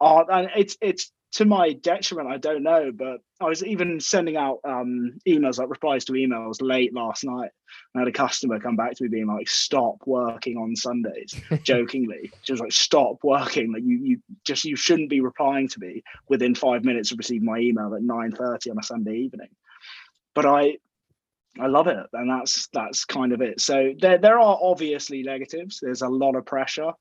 art. 0.00 0.28
And 0.32 0.50
it's 0.56 0.76
it's 0.80 1.12
to 1.32 1.44
my 1.44 1.72
detriment, 1.72 2.28
I 2.28 2.38
don't 2.38 2.64
know, 2.64 2.90
but 2.92 3.20
I 3.40 3.44
was 3.44 3.64
even 3.64 4.00
sending 4.00 4.36
out 4.36 4.58
um, 4.64 5.18
emails, 5.28 5.58
like 5.58 5.68
replies 5.68 6.04
to 6.06 6.12
emails 6.12 6.56
late 6.60 6.92
last 6.92 7.24
night. 7.24 7.50
I 7.94 8.00
had 8.00 8.08
a 8.08 8.12
customer 8.12 8.58
come 8.58 8.74
back 8.74 8.96
to 8.96 9.04
me 9.04 9.08
being 9.08 9.28
like, 9.28 9.48
stop 9.48 9.96
working 10.06 10.56
on 10.56 10.74
Sundays, 10.74 11.34
jokingly. 11.62 12.32
Just 12.42 12.60
like, 12.60 12.72
stop 12.72 13.22
working. 13.22 13.72
Like 13.72 13.84
you 13.84 13.98
you 13.98 14.20
just 14.44 14.64
you 14.64 14.74
shouldn't 14.74 15.08
be 15.08 15.20
replying 15.20 15.68
to 15.68 15.80
me 15.80 16.02
within 16.28 16.54
five 16.54 16.84
minutes 16.84 17.12
of 17.12 17.18
receiving 17.18 17.46
my 17.46 17.58
email 17.58 17.94
at 17.94 18.02
9:30 18.02 18.72
on 18.72 18.78
a 18.78 18.82
Sunday 18.82 19.18
evening. 19.18 19.50
But 20.34 20.46
I 20.46 20.78
I 21.60 21.66
love 21.66 21.86
it. 21.86 22.06
And 22.12 22.28
that's 22.28 22.68
that's 22.72 23.04
kind 23.04 23.32
of 23.32 23.40
it. 23.40 23.60
So 23.60 23.92
there 24.00 24.18
there 24.18 24.40
are 24.40 24.58
obviously 24.60 25.22
negatives. 25.22 25.78
There's 25.80 26.02
a 26.02 26.08
lot 26.08 26.34
of 26.34 26.44
pressure 26.44 26.92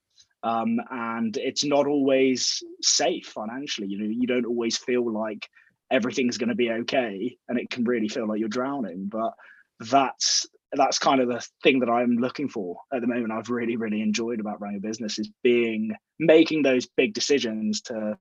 um, 0.43 0.79
and 0.89 1.35
it's 1.37 1.63
not 1.63 1.87
always 1.87 2.63
safe 2.81 3.27
financially. 3.27 3.87
You 3.87 3.99
know, 3.99 4.09
you 4.09 4.27
don't 4.27 4.45
always 4.45 4.77
feel 4.77 5.11
like 5.11 5.49
everything's 5.91 6.37
going 6.37 6.49
to 6.49 6.55
be 6.55 6.71
okay, 6.71 7.37
and 7.47 7.59
it 7.59 7.69
can 7.69 7.83
really 7.83 8.07
feel 8.07 8.27
like 8.27 8.39
you're 8.39 8.49
drowning. 8.49 9.07
But 9.11 9.33
that's 9.79 10.45
that's 10.73 10.99
kind 10.99 11.19
of 11.19 11.27
the 11.27 11.45
thing 11.63 11.79
that 11.79 11.89
I'm 11.89 12.17
looking 12.17 12.47
for 12.47 12.77
at 12.93 13.01
the 13.01 13.07
moment. 13.07 13.31
I've 13.31 13.49
really, 13.49 13.75
really 13.75 14.01
enjoyed 14.01 14.39
about 14.39 14.61
running 14.61 14.77
a 14.77 14.81
business 14.81 15.17
is 15.19 15.29
being 15.43 15.95
making 16.19 16.63
those 16.63 16.85
big 16.85 17.13
decisions 17.13 17.81
to 17.81 18.17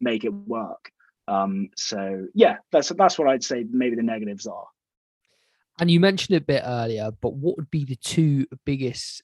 make 0.00 0.24
it 0.24 0.32
work. 0.32 0.90
Um, 1.28 1.70
so 1.76 2.26
yeah, 2.34 2.56
that's 2.70 2.90
that's 2.96 3.18
what 3.18 3.28
I'd 3.28 3.44
say. 3.44 3.64
Maybe 3.68 3.96
the 3.96 4.02
negatives 4.02 4.46
are. 4.46 4.66
And 5.78 5.90
you 5.90 6.00
mentioned 6.00 6.36
a 6.36 6.40
bit 6.40 6.62
earlier, 6.64 7.10
but 7.20 7.34
what 7.34 7.56
would 7.56 7.70
be 7.70 7.84
the 7.84 7.96
two 7.96 8.46
biggest 8.64 9.22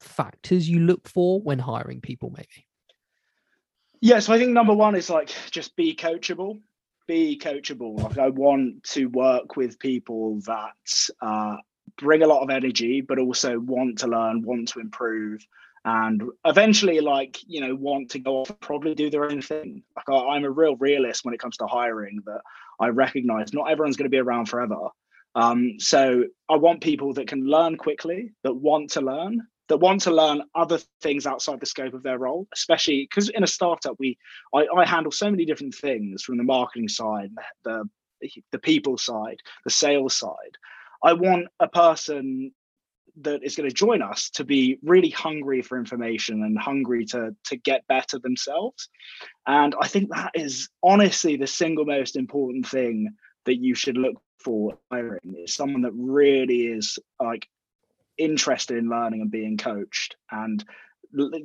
factors 0.00 0.68
you 0.68 0.80
look 0.80 1.08
for 1.08 1.40
when 1.40 1.58
hiring 1.58 2.00
people, 2.00 2.30
maybe? 2.30 2.66
Yeah, 4.00 4.18
so 4.18 4.32
I 4.32 4.38
think 4.38 4.52
number 4.52 4.72
one 4.72 4.94
is 4.94 5.10
like 5.10 5.30
just 5.50 5.76
be 5.76 5.94
coachable. 5.94 6.60
Be 7.06 7.38
coachable. 7.38 8.02
Like 8.02 8.18
I 8.18 8.28
want 8.28 8.84
to 8.84 9.06
work 9.06 9.56
with 9.56 9.78
people 9.78 10.40
that 10.46 11.10
uh, 11.20 11.56
bring 11.98 12.22
a 12.22 12.26
lot 12.26 12.42
of 12.42 12.50
energy, 12.50 13.00
but 13.00 13.18
also 13.18 13.58
want 13.58 13.98
to 13.98 14.06
learn, 14.06 14.42
want 14.42 14.68
to 14.68 14.80
improve, 14.80 15.44
and 15.84 16.22
eventually, 16.44 17.00
like 17.00 17.38
you 17.46 17.60
know, 17.60 17.74
want 17.74 18.10
to 18.10 18.18
go 18.18 18.38
off 18.38 18.50
and 18.50 18.60
probably 18.60 18.94
do 18.94 19.10
their 19.10 19.24
own 19.24 19.42
thing. 19.42 19.82
Like 19.96 20.08
I, 20.08 20.34
I'm 20.34 20.44
a 20.44 20.50
real 20.50 20.76
realist 20.76 21.24
when 21.24 21.34
it 21.34 21.40
comes 21.40 21.56
to 21.58 21.66
hiring. 21.66 22.20
That 22.26 22.40
I 22.78 22.88
recognize 22.88 23.52
not 23.52 23.70
everyone's 23.70 23.96
going 23.96 24.10
to 24.10 24.14
be 24.14 24.18
around 24.18 24.46
forever. 24.46 24.88
Um, 25.34 25.78
so 25.78 26.24
I 26.48 26.56
want 26.56 26.82
people 26.82 27.12
that 27.14 27.28
can 27.28 27.44
learn 27.44 27.76
quickly, 27.76 28.32
that 28.42 28.52
want 28.52 28.90
to 28.92 29.00
learn, 29.00 29.46
that 29.70 29.76
want 29.76 30.00
to 30.02 30.10
learn 30.10 30.42
other 30.56 30.78
things 31.00 31.26
outside 31.26 31.60
the 31.60 31.66
scope 31.66 31.94
of 31.94 32.02
their 32.02 32.18
role, 32.18 32.48
especially 32.52 33.08
because 33.08 33.28
in 33.28 33.44
a 33.44 33.46
startup, 33.46 33.94
we 34.00 34.18
I, 34.52 34.66
I, 34.76 34.84
handle 34.84 35.12
so 35.12 35.30
many 35.30 35.44
different 35.44 35.76
things 35.76 36.24
from 36.24 36.38
the 36.38 36.44
marketing 36.44 36.88
side, 36.88 37.30
the 37.62 37.88
the 38.50 38.58
people 38.58 38.98
side, 38.98 39.38
the 39.64 39.70
sales 39.70 40.16
side. 40.16 40.58
I 41.04 41.12
want 41.12 41.46
a 41.60 41.68
person 41.68 42.52
that 43.22 43.44
is 43.44 43.54
going 43.54 43.68
to 43.68 43.74
join 43.74 44.02
us 44.02 44.28
to 44.30 44.44
be 44.44 44.78
really 44.82 45.10
hungry 45.10 45.62
for 45.62 45.78
information 45.78 46.42
and 46.42 46.58
hungry 46.58 47.04
to 47.06 47.34
to 47.44 47.56
get 47.56 47.86
better 47.86 48.18
themselves. 48.18 48.88
And 49.46 49.76
I 49.80 49.86
think 49.86 50.10
that 50.10 50.32
is 50.34 50.68
honestly 50.82 51.36
the 51.36 51.46
single 51.46 51.84
most 51.84 52.16
important 52.16 52.66
thing 52.66 53.14
that 53.44 53.60
you 53.60 53.76
should 53.76 53.96
look 53.96 54.20
for 54.40 54.78
hiring 54.90 55.36
is 55.44 55.54
someone 55.54 55.82
that 55.82 55.92
really 55.94 56.62
is 56.66 56.98
like 57.20 57.46
interested 58.20 58.76
in 58.76 58.88
learning 58.88 59.22
and 59.22 59.30
being 59.30 59.56
coached 59.56 60.16
and 60.30 60.64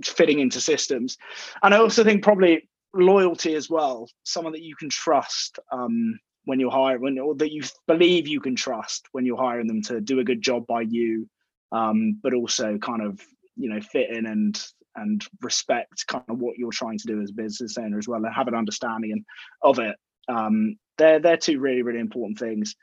fitting 0.03 0.39
into 0.39 0.61
systems. 0.61 1.17
And 1.63 1.73
I 1.73 1.77
also 1.77 2.03
think 2.03 2.23
probably 2.23 2.69
loyalty 2.93 3.55
as 3.55 3.69
well, 3.69 4.09
someone 4.23 4.53
that 4.53 4.61
you 4.61 4.75
can 4.75 4.89
trust 4.89 5.59
um, 5.71 6.19
when 6.45 6.59
you're 6.59 6.71
hiring, 6.71 7.01
when, 7.01 7.19
or 7.19 7.35
that 7.35 7.51
you 7.51 7.63
believe 7.87 8.27
you 8.27 8.39
can 8.39 8.55
trust 8.55 9.07
when 9.11 9.25
you're 9.25 9.37
hiring 9.37 9.67
them 9.67 9.81
to 9.83 10.01
do 10.01 10.19
a 10.19 10.23
good 10.23 10.41
job 10.41 10.65
by 10.67 10.81
you, 10.81 11.27
um, 11.71 12.19
but 12.21 12.33
also 12.33 12.77
kind 12.77 13.01
of 13.01 13.19
you 13.57 13.69
know 13.69 13.81
fit 13.81 14.09
in 14.09 14.25
and 14.25 14.63
and 14.97 15.25
respect 15.41 16.07
kind 16.07 16.23
of 16.29 16.39
what 16.39 16.57
you're 16.57 16.71
trying 16.71 16.97
to 16.97 17.07
do 17.07 17.21
as 17.21 17.31
a 17.31 17.33
business 17.33 17.77
owner 17.77 17.97
as 17.97 18.07
well, 18.07 18.23
and 18.23 18.33
have 18.33 18.47
an 18.47 18.55
understanding 18.55 19.25
of 19.61 19.79
it. 19.79 19.95
Um, 20.29 20.77
they're 20.97 21.19
they're 21.19 21.37
two 21.37 21.59
really 21.59 21.81
really 21.81 21.99
important 21.99 22.39
things 22.39 22.75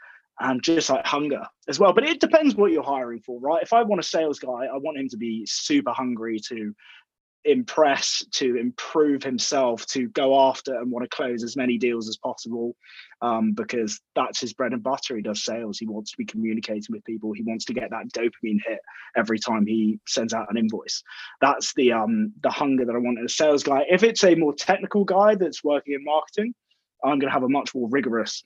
and 0.42 0.62
just 0.62 0.90
like 0.90 1.06
hunger 1.06 1.46
as 1.68 1.78
well. 1.78 1.92
But 1.92 2.04
it 2.04 2.20
depends 2.20 2.54
what 2.54 2.72
you're 2.72 2.82
hiring 2.82 3.20
for, 3.20 3.40
right? 3.40 3.62
If 3.62 3.72
I 3.72 3.82
want 3.82 4.00
a 4.00 4.04
sales 4.04 4.38
guy, 4.38 4.48
I 4.48 4.76
want 4.76 4.98
him 4.98 5.08
to 5.10 5.16
be 5.16 5.46
super 5.46 5.92
hungry 5.92 6.40
to 6.48 6.74
impress, 7.44 8.24
to 8.32 8.56
improve 8.56 9.22
himself, 9.22 9.84
to 9.86 10.08
go 10.10 10.48
after 10.48 10.78
and 10.78 10.90
want 10.90 11.04
to 11.04 11.16
close 11.16 11.42
as 11.42 11.56
many 11.56 11.76
deals 11.76 12.08
as 12.08 12.16
possible, 12.16 12.76
um, 13.20 13.52
because 13.52 14.00
that's 14.14 14.40
his 14.40 14.52
bread 14.52 14.72
and 14.72 14.82
butter. 14.82 15.16
He 15.16 15.22
does 15.22 15.44
sales. 15.44 15.78
He 15.78 15.86
wants 15.86 16.12
to 16.12 16.16
be 16.16 16.24
communicating 16.24 16.86
with 16.90 17.04
people. 17.04 17.32
He 17.32 17.42
wants 17.42 17.64
to 17.66 17.74
get 17.74 17.90
that 17.90 18.12
dopamine 18.12 18.60
hit 18.66 18.78
every 19.16 19.38
time 19.38 19.66
he 19.66 19.98
sends 20.06 20.34
out 20.34 20.50
an 20.50 20.56
invoice. 20.56 21.02
That's 21.40 21.72
the 21.74 21.92
um, 21.92 22.32
the 22.42 22.50
hunger 22.50 22.84
that 22.84 22.94
I 22.94 22.98
want 22.98 23.18
in 23.18 23.24
a 23.24 23.28
sales 23.28 23.62
guy. 23.62 23.84
If 23.88 24.02
it's 24.02 24.24
a 24.24 24.34
more 24.34 24.54
technical 24.54 25.04
guy 25.04 25.34
that's 25.34 25.64
working 25.64 25.94
in 25.94 26.04
marketing, 26.04 26.54
I'm 27.04 27.18
going 27.18 27.30
to 27.30 27.34
have 27.34 27.42
a 27.42 27.48
much 27.48 27.74
more 27.74 27.88
rigorous 27.88 28.44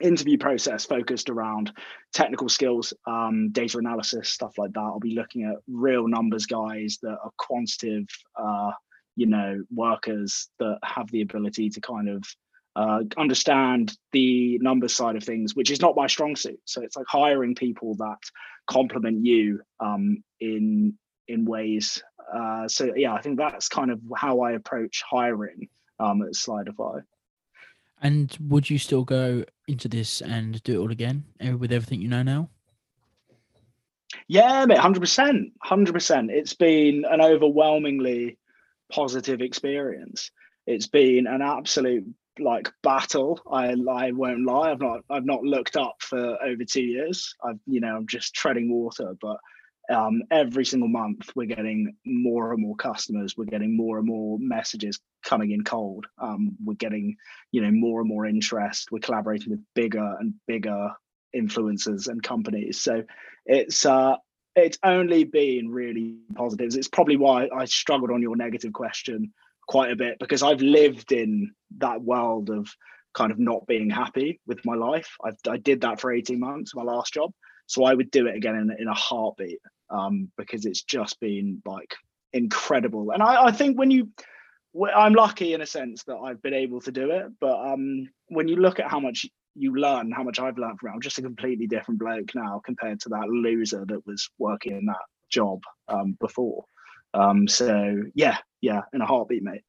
interview 0.00 0.38
process 0.38 0.84
focused 0.84 1.30
around 1.30 1.72
technical 2.12 2.48
skills, 2.48 2.92
um, 3.06 3.50
data 3.50 3.78
analysis, 3.78 4.28
stuff 4.28 4.58
like 4.58 4.72
that. 4.72 4.80
I'll 4.80 4.98
be 4.98 5.14
looking 5.14 5.44
at 5.44 5.56
real 5.68 6.08
numbers 6.08 6.46
guys 6.46 6.98
that 7.02 7.18
are 7.22 7.30
quantitative, 7.38 8.06
uh, 8.36 8.72
you 9.16 9.26
know, 9.26 9.62
workers 9.74 10.48
that 10.58 10.78
have 10.84 11.10
the 11.10 11.22
ability 11.22 11.70
to 11.70 11.80
kind 11.80 12.08
of 12.08 12.24
uh, 12.74 13.00
understand 13.16 13.96
the 14.12 14.58
numbers 14.58 14.96
side 14.96 15.16
of 15.16 15.22
things, 15.22 15.54
which 15.54 15.70
is 15.70 15.80
not 15.80 15.96
my 15.96 16.06
strong 16.06 16.36
suit. 16.36 16.60
So 16.64 16.82
it's 16.82 16.96
like 16.96 17.06
hiring 17.08 17.54
people 17.54 17.94
that 17.96 18.18
complement 18.66 19.24
you 19.24 19.60
um, 19.80 20.22
in 20.40 20.94
in 21.28 21.44
ways. 21.44 22.02
Uh, 22.34 22.66
so 22.68 22.92
yeah, 22.96 23.12
I 23.12 23.20
think 23.20 23.38
that's 23.38 23.68
kind 23.68 23.90
of 23.90 24.00
how 24.16 24.40
I 24.40 24.52
approach 24.52 25.02
hiring 25.08 25.68
um, 26.00 26.22
at 26.22 26.32
Slidify. 26.32 27.02
And 28.02 28.36
would 28.40 28.68
you 28.68 28.78
still 28.78 29.04
go 29.04 29.44
into 29.68 29.88
this 29.88 30.20
and 30.20 30.62
do 30.64 30.74
it 30.74 30.82
all 30.82 30.90
again 30.90 31.24
eh, 31.40 31.52
with 31.52 31.72
everything 31.72 32.02
you 32.02 32.08
know 32.08 32.24
now? 32.24 32.48
Yeah, 34.28 34.66
mate, 34.66 34.78
hundred 34.78 35.00
percent, 35.00 35.52
hundred 35.62 35.92
percent. 35.92 36.30
It's 36.30 36.52
been 36.52 37.04
an 37.08 37.20
overwhelmingly 37.20 38.38
positive 38.90 39.40
experience. 39.40 40.30
It's 40.66 40.86
been 40.86 41.26
an 41.26 41.42
absolute 41.42 42.04
like 42.38 42.70
battle. 42.82 43.40
I 43.50 43.74
I 43.88 44.12
won't 44.12 44.44
lie. 44.44 44.72
I've 44.72 44.80
not 44.80 45.00
I've 45.08 45.24
not 45.24 45.42
looked 45.42 45.76
up 45.76 45.96
for 46.00 46.42
over 46.42 46.64
two 46.64 46.82
years. 46.82 47.34
I've 47.44 47.58
you 47.66 47.80
know 47.80 47.96
I'm 47.96 48.06
just 48.06 48.34
treading 48.34 48.70
water, 48.70 49.14
but 49.20 49.38
um, 49.90 50.22
every 50.30 50.64
single 50.64 50.88
month 50.88 51.30
we're 51.34 51.46
getting 51.46 51.96
more 52.04 52.52
and 52.52 52.62
more 52.62 52.76
customers. 52.76 53.36
We're 53.36 53.44
getting 53.44 53.76
more 53.76 53.98
and 53.98 54.06
more 54.06 54.38
messages 54.38 55.00
coming 55.24 55.50
in 55.50 55.64
cold. 55.64 56.06
Um, 56.18 56.56
we're 56.64 56.74
getting 56.74 57.16
you 57.50 57.62
know 57.62 57.70
more 57.70 58.00
and 58.00 58.08
more 58.08 58.26
interest. 58.26 58.90
We're 58.90 59.00
collaborating 59.00 59.50
with 59.50 59.60
bigger 59.74 60.16
and 60.18 60.34
bigger 60.46 60.90
influencers 61.34 62.08
and 62.08 62.22
companies. 62.22 62.80
So 62.80 63.02
it's 63.46 63.84
uh 63.84 64.16
it's 64.54 64.78
only 64.84 65.24
been 65.24 65.70
really 65.70 66.18
positives. 66.34 66.76
It's 66.76 66.88
probably 66.88 67.16
why 67.16 67.48
i 67.54 67.64
struggled 67.64 68.10
on 68.10 68.22
your 68.22 68.36
negative 68.36 68.72
question 68.72 69.32
quite 69.68 69.92
a 69.92 69.96
bit 69.96 70.18
because 70.18 70.42
i've 70.42 70.60
lived 70.60 71.12
in 71.12 71.52
that 71.78 72.02
world 72.02 72.50
of 72.50 72.68
kind 73.14 73.30
of 73.30 73.38
not 73.38 73.64
being 73.66 73.88
happy 73.88 74.40
with 74.46 74.58
my 74.64 74.74
life. 74.74 75.16
I've, 75.24 75.36
i 75.48 75.56
did 75.56 75.82
that 75.82 76.00
for 76.00 76.12
18 76.12 76.38
months 76.38 76.74
my 76.74 76.82
last 76.82 77.14
job 77.14 77.32
so 77.66 77.84
I 77.84 77.94
would 77.94 78.10
do 78.10 78.26
it 78.26 78.36
again 78.36 78.56
in, 78.56 78.74
in 78.78 78.88
a 78.88 78.94
heartbeat 78.94 79.60
um, 79.90 80.30
because 80.36 80.64
it's 80.66 80.82
just 80.82 81.20
been 81.20 81.62
like 81.64 81.94
incredible. 82.32 83.10
And 83.10 83.22
I, 83.22 83.46
I 83.46 83.52
think 83.52 83.78
when 83.78 83.90
you, 83.90 84.08
I'm 84.94 85.14
lucky 85.14 85.54
in 85.54 85.60
a 85.60 85.66
sense 85.66 86.04
that 86.04 86.16
I've 86.16 86.42
been 86.42 86.54
able 86.54 86.80
to 86.82 86.92
do 86.92 87.10
it. 87.10 87.26
But 87.40 87.58
um, 87.58 88.08
when 88.28 88.48
you 88.48 88.56
look 88.56 88.80
at 88.80 88.90
how 88.90 89.00
much 89.00 89.26
you 89.54 89.74
learn, 89.76 90.12
how 90.12 90.22
much 90.22 90.40
I've 90.40 90.58
learned 90.58 90.78
from 90.80 90.90
it, 90.90 90.94
I'm 90.94 91.00
just 91.00 91.18
a 91.18 91.22
completely 91.22 91.66
different 91.66 92.00
bloke 92.00 92.34
now 92.34 92.60
compared 92.64 93.00
to 93.00 93.10
that 93.10 93.28
loser 93.28 93.84
that 93.86 94.06
was 94.06 94.28
working 94.38 94.76
in 94.76 94.86
that 94.86 95.04
job 95.30 95.60
um, 95.88 96.16
before. 96.20 96.64
Um, 97.14 97.46
so 97.46 98.02
yeah, 98.14 98.38
yeah, 98.60 98.82
in 98.94 99.02
a 99.02 99.06
heartbeat, 99.06 99.42
mate. 99.42 99.62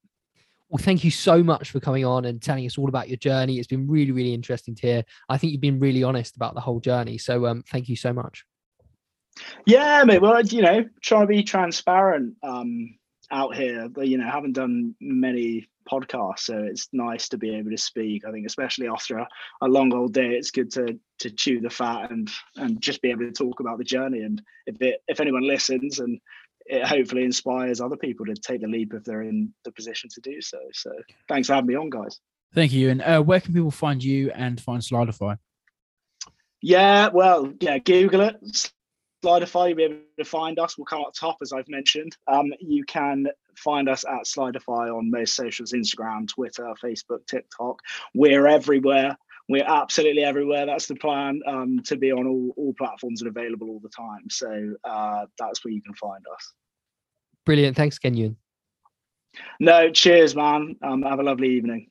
Well, 0.73 0.83
thank 0.83 1.03
you 1.03 1.11
so 1.11 1.43
much 1.43 1.69
for 1.69 1.79
coming 1.79 2.03
on 2.03 2.25
and 2.25 2.41
telling 2.41 2.65
us 2.65 2.79
all 2.79 2.89
about 2.89 3.07
your 3.07 3.17
journey. 3.17 3.59
It's 3.59 3.67
been 3.67 3.87
really, 3.87 4.11
really 4.11 4.33
interesting 4.33 4.73
to 4.73 4.81
hear. 4.81 5.03
I 5.29 5.37
think 5.37 5.51
you've 5.51 5.61
been 5.61 5.79
really 5.79 6.01
honest 6.01 6.35
about 6.35 6.55
the 6.55 6.61
whole 6.61 6.79
journey. 6.79 7.19
So 7.19 7.45
um, 7.45 7.61
thank 7.69 7.89
you 7.89 7.95
so 7.95 8.11
much. 8.11 8.43
Yeah, 9.67 10.03
mate. 10.03 10.19
Well, 10.19 10.41
you 10.41 10.63
know, 10.63 10.83
trying 10.99 11.21
to 11.21 11.27
be 11.27 11.43
transparent 11.43 12.37
um, 12.41 12.97
out 13.29 13.55
here. 13.55 13.87
You 14.01 14.17
know, 14.17 14.27
haven't 14.27 14.53
done 14.53 14.95
many 14.99 15.67
podcasts, 15.87 16.39
So 16.39 16.57
it's 16.57 16.89
nice 16.91 17.29
to 17.29 17.37
be 17.37 17.53
able 17.55 17.69
to 17.69 17.77
speak. 17.77 18.25
I 18.25 18.31
think, 18.31 18.47
especially 18.47 18.87
after 18.87 19.19
a, 19.19 19.27
a, 19.61 19.67
long 19.67 19.93
old 19.93 20.13
day, 20.13 20.29
it's 20.29 20.49
good 20.49 20.71
to 20.71 20.99
to 21.19 21.29
chew 21.29 21.61
the 21.61 21.69
fat 21.69 22.09
and 22.09 22.31
and 22.55 22.81
just 22.81 23.01
be 23.03 23.11
able 23.11 23.25
to 23.25 23.31
talk 23.31 23.59
about 23.59 23.77
the 23.77 23.83
journey. 23.83 24.21
And 24.21 24.41
if 24.65 24.81
it 24.81 25.03
if 25.07 25.19
anyone 25.19 25.47
listens 25.47 25.99
and 25.99 26.19
it 26.65 26.85
hopefully 26.85 27.23
inspires 27.23 27.81
other 27.81 27.97
people 27.97 28.25
to 28.25 28.35
take 28.35 28.61
the 28.61 28.67
leap 28.67 28.93
if 28.93 29.03
they're 29.03 29.21
in 29.21 29.53
the 29.63 29.71
position 29.71 30.09
to 30.13 30.21
do 30.21 30.41
so. 30.41 30.59
So 30.73 30.91
thanks 31.27 31.47
for 31.47 31.55
having 31.55 31.67
me 31.67 31.75
on, 31.75 31.89
guys. 31.89 32.19
Thank 32.53 32.71
you. 32.71 32.89
And 32.89 33.01
uh, 33.01 33.21
where 33.21 33.39
can 33.39 33.53
people 33.53 33.71
find 33.71 34.03
you 34.03 34.31
and 34.31 34.61
find 34.61 34.81
Slidify? 34.81 35.37
Yeah, 36.61 37.09
well, 37.09 37.53
yeah, 37.59 37.77
Google 37.79 38.21
it. 38.21 38.71
Slidify, 39.23 39.69
you'll 39.69 39.77
be 39.77 39.83
able 39.83 39.97
to 40.19 40.25
find 40.25 40.59
us. 40.59 40.77
We'll 40.77 40.85
come 40.85 41.01
up 41.01 41.13
top, 41.13 41.37
as 41.41 41.51
I've 41.51 41.67
mentioned. 41.69 42.15
Um, 42.27 42.53
you 42.59 42.83
can 42.85 43.27
find 43.55 43.89
us 43.89 44.05
at 44.05 44.25
Slidify 44.25 44.95
on 44.95 45.09
most 45.09 45.35
socials 45.35 45.73
Instagram, 45.73 46.27
Twitter, 46.27 46.73
Facebook, 46.83 47.25
TikTok. 47.27 47.79
We're 48.13 48.47
everywhere. 48.47 49.17
We're 49.49 49.65
absolutely 49.65 50.23
everywhere. 50.23 50.65
That's 50.65 50.87
the 50.87 50.95
plan 50.95 51.41
um, 51.45 51.81
to 51.85 51.97
be 51.97 52.11
on 52.11 52.27
all, 52.27 52.53
all 52.55 52.73
platforms 52.77 53.21
and 53.21 53.29
available 53.29 53.69
all 53.69 53.81
the 53.81 53.89
time. 53.89 54.29
So 54.29 54.75
uh, 54.83 55.25
that's 55.37 55.63
where 55.65 55.73
you 55.73 55.81
can 55.81 55.93
find 55.95 56.23
us. 56.33 56.53
Brilliant. 57.45 57.75
Thanks 57.75 57.97
again, 57.97 58.15
Ewan. 58.15 58.37
No, 59.59 59.89
cheers, 59.89 60.35
man. 60.35 60.75
Um, 60.81 61.01
have 61.01 61.19
a 61.19 61.23
lovely 61.23 61.49
evening. 61.49 61.89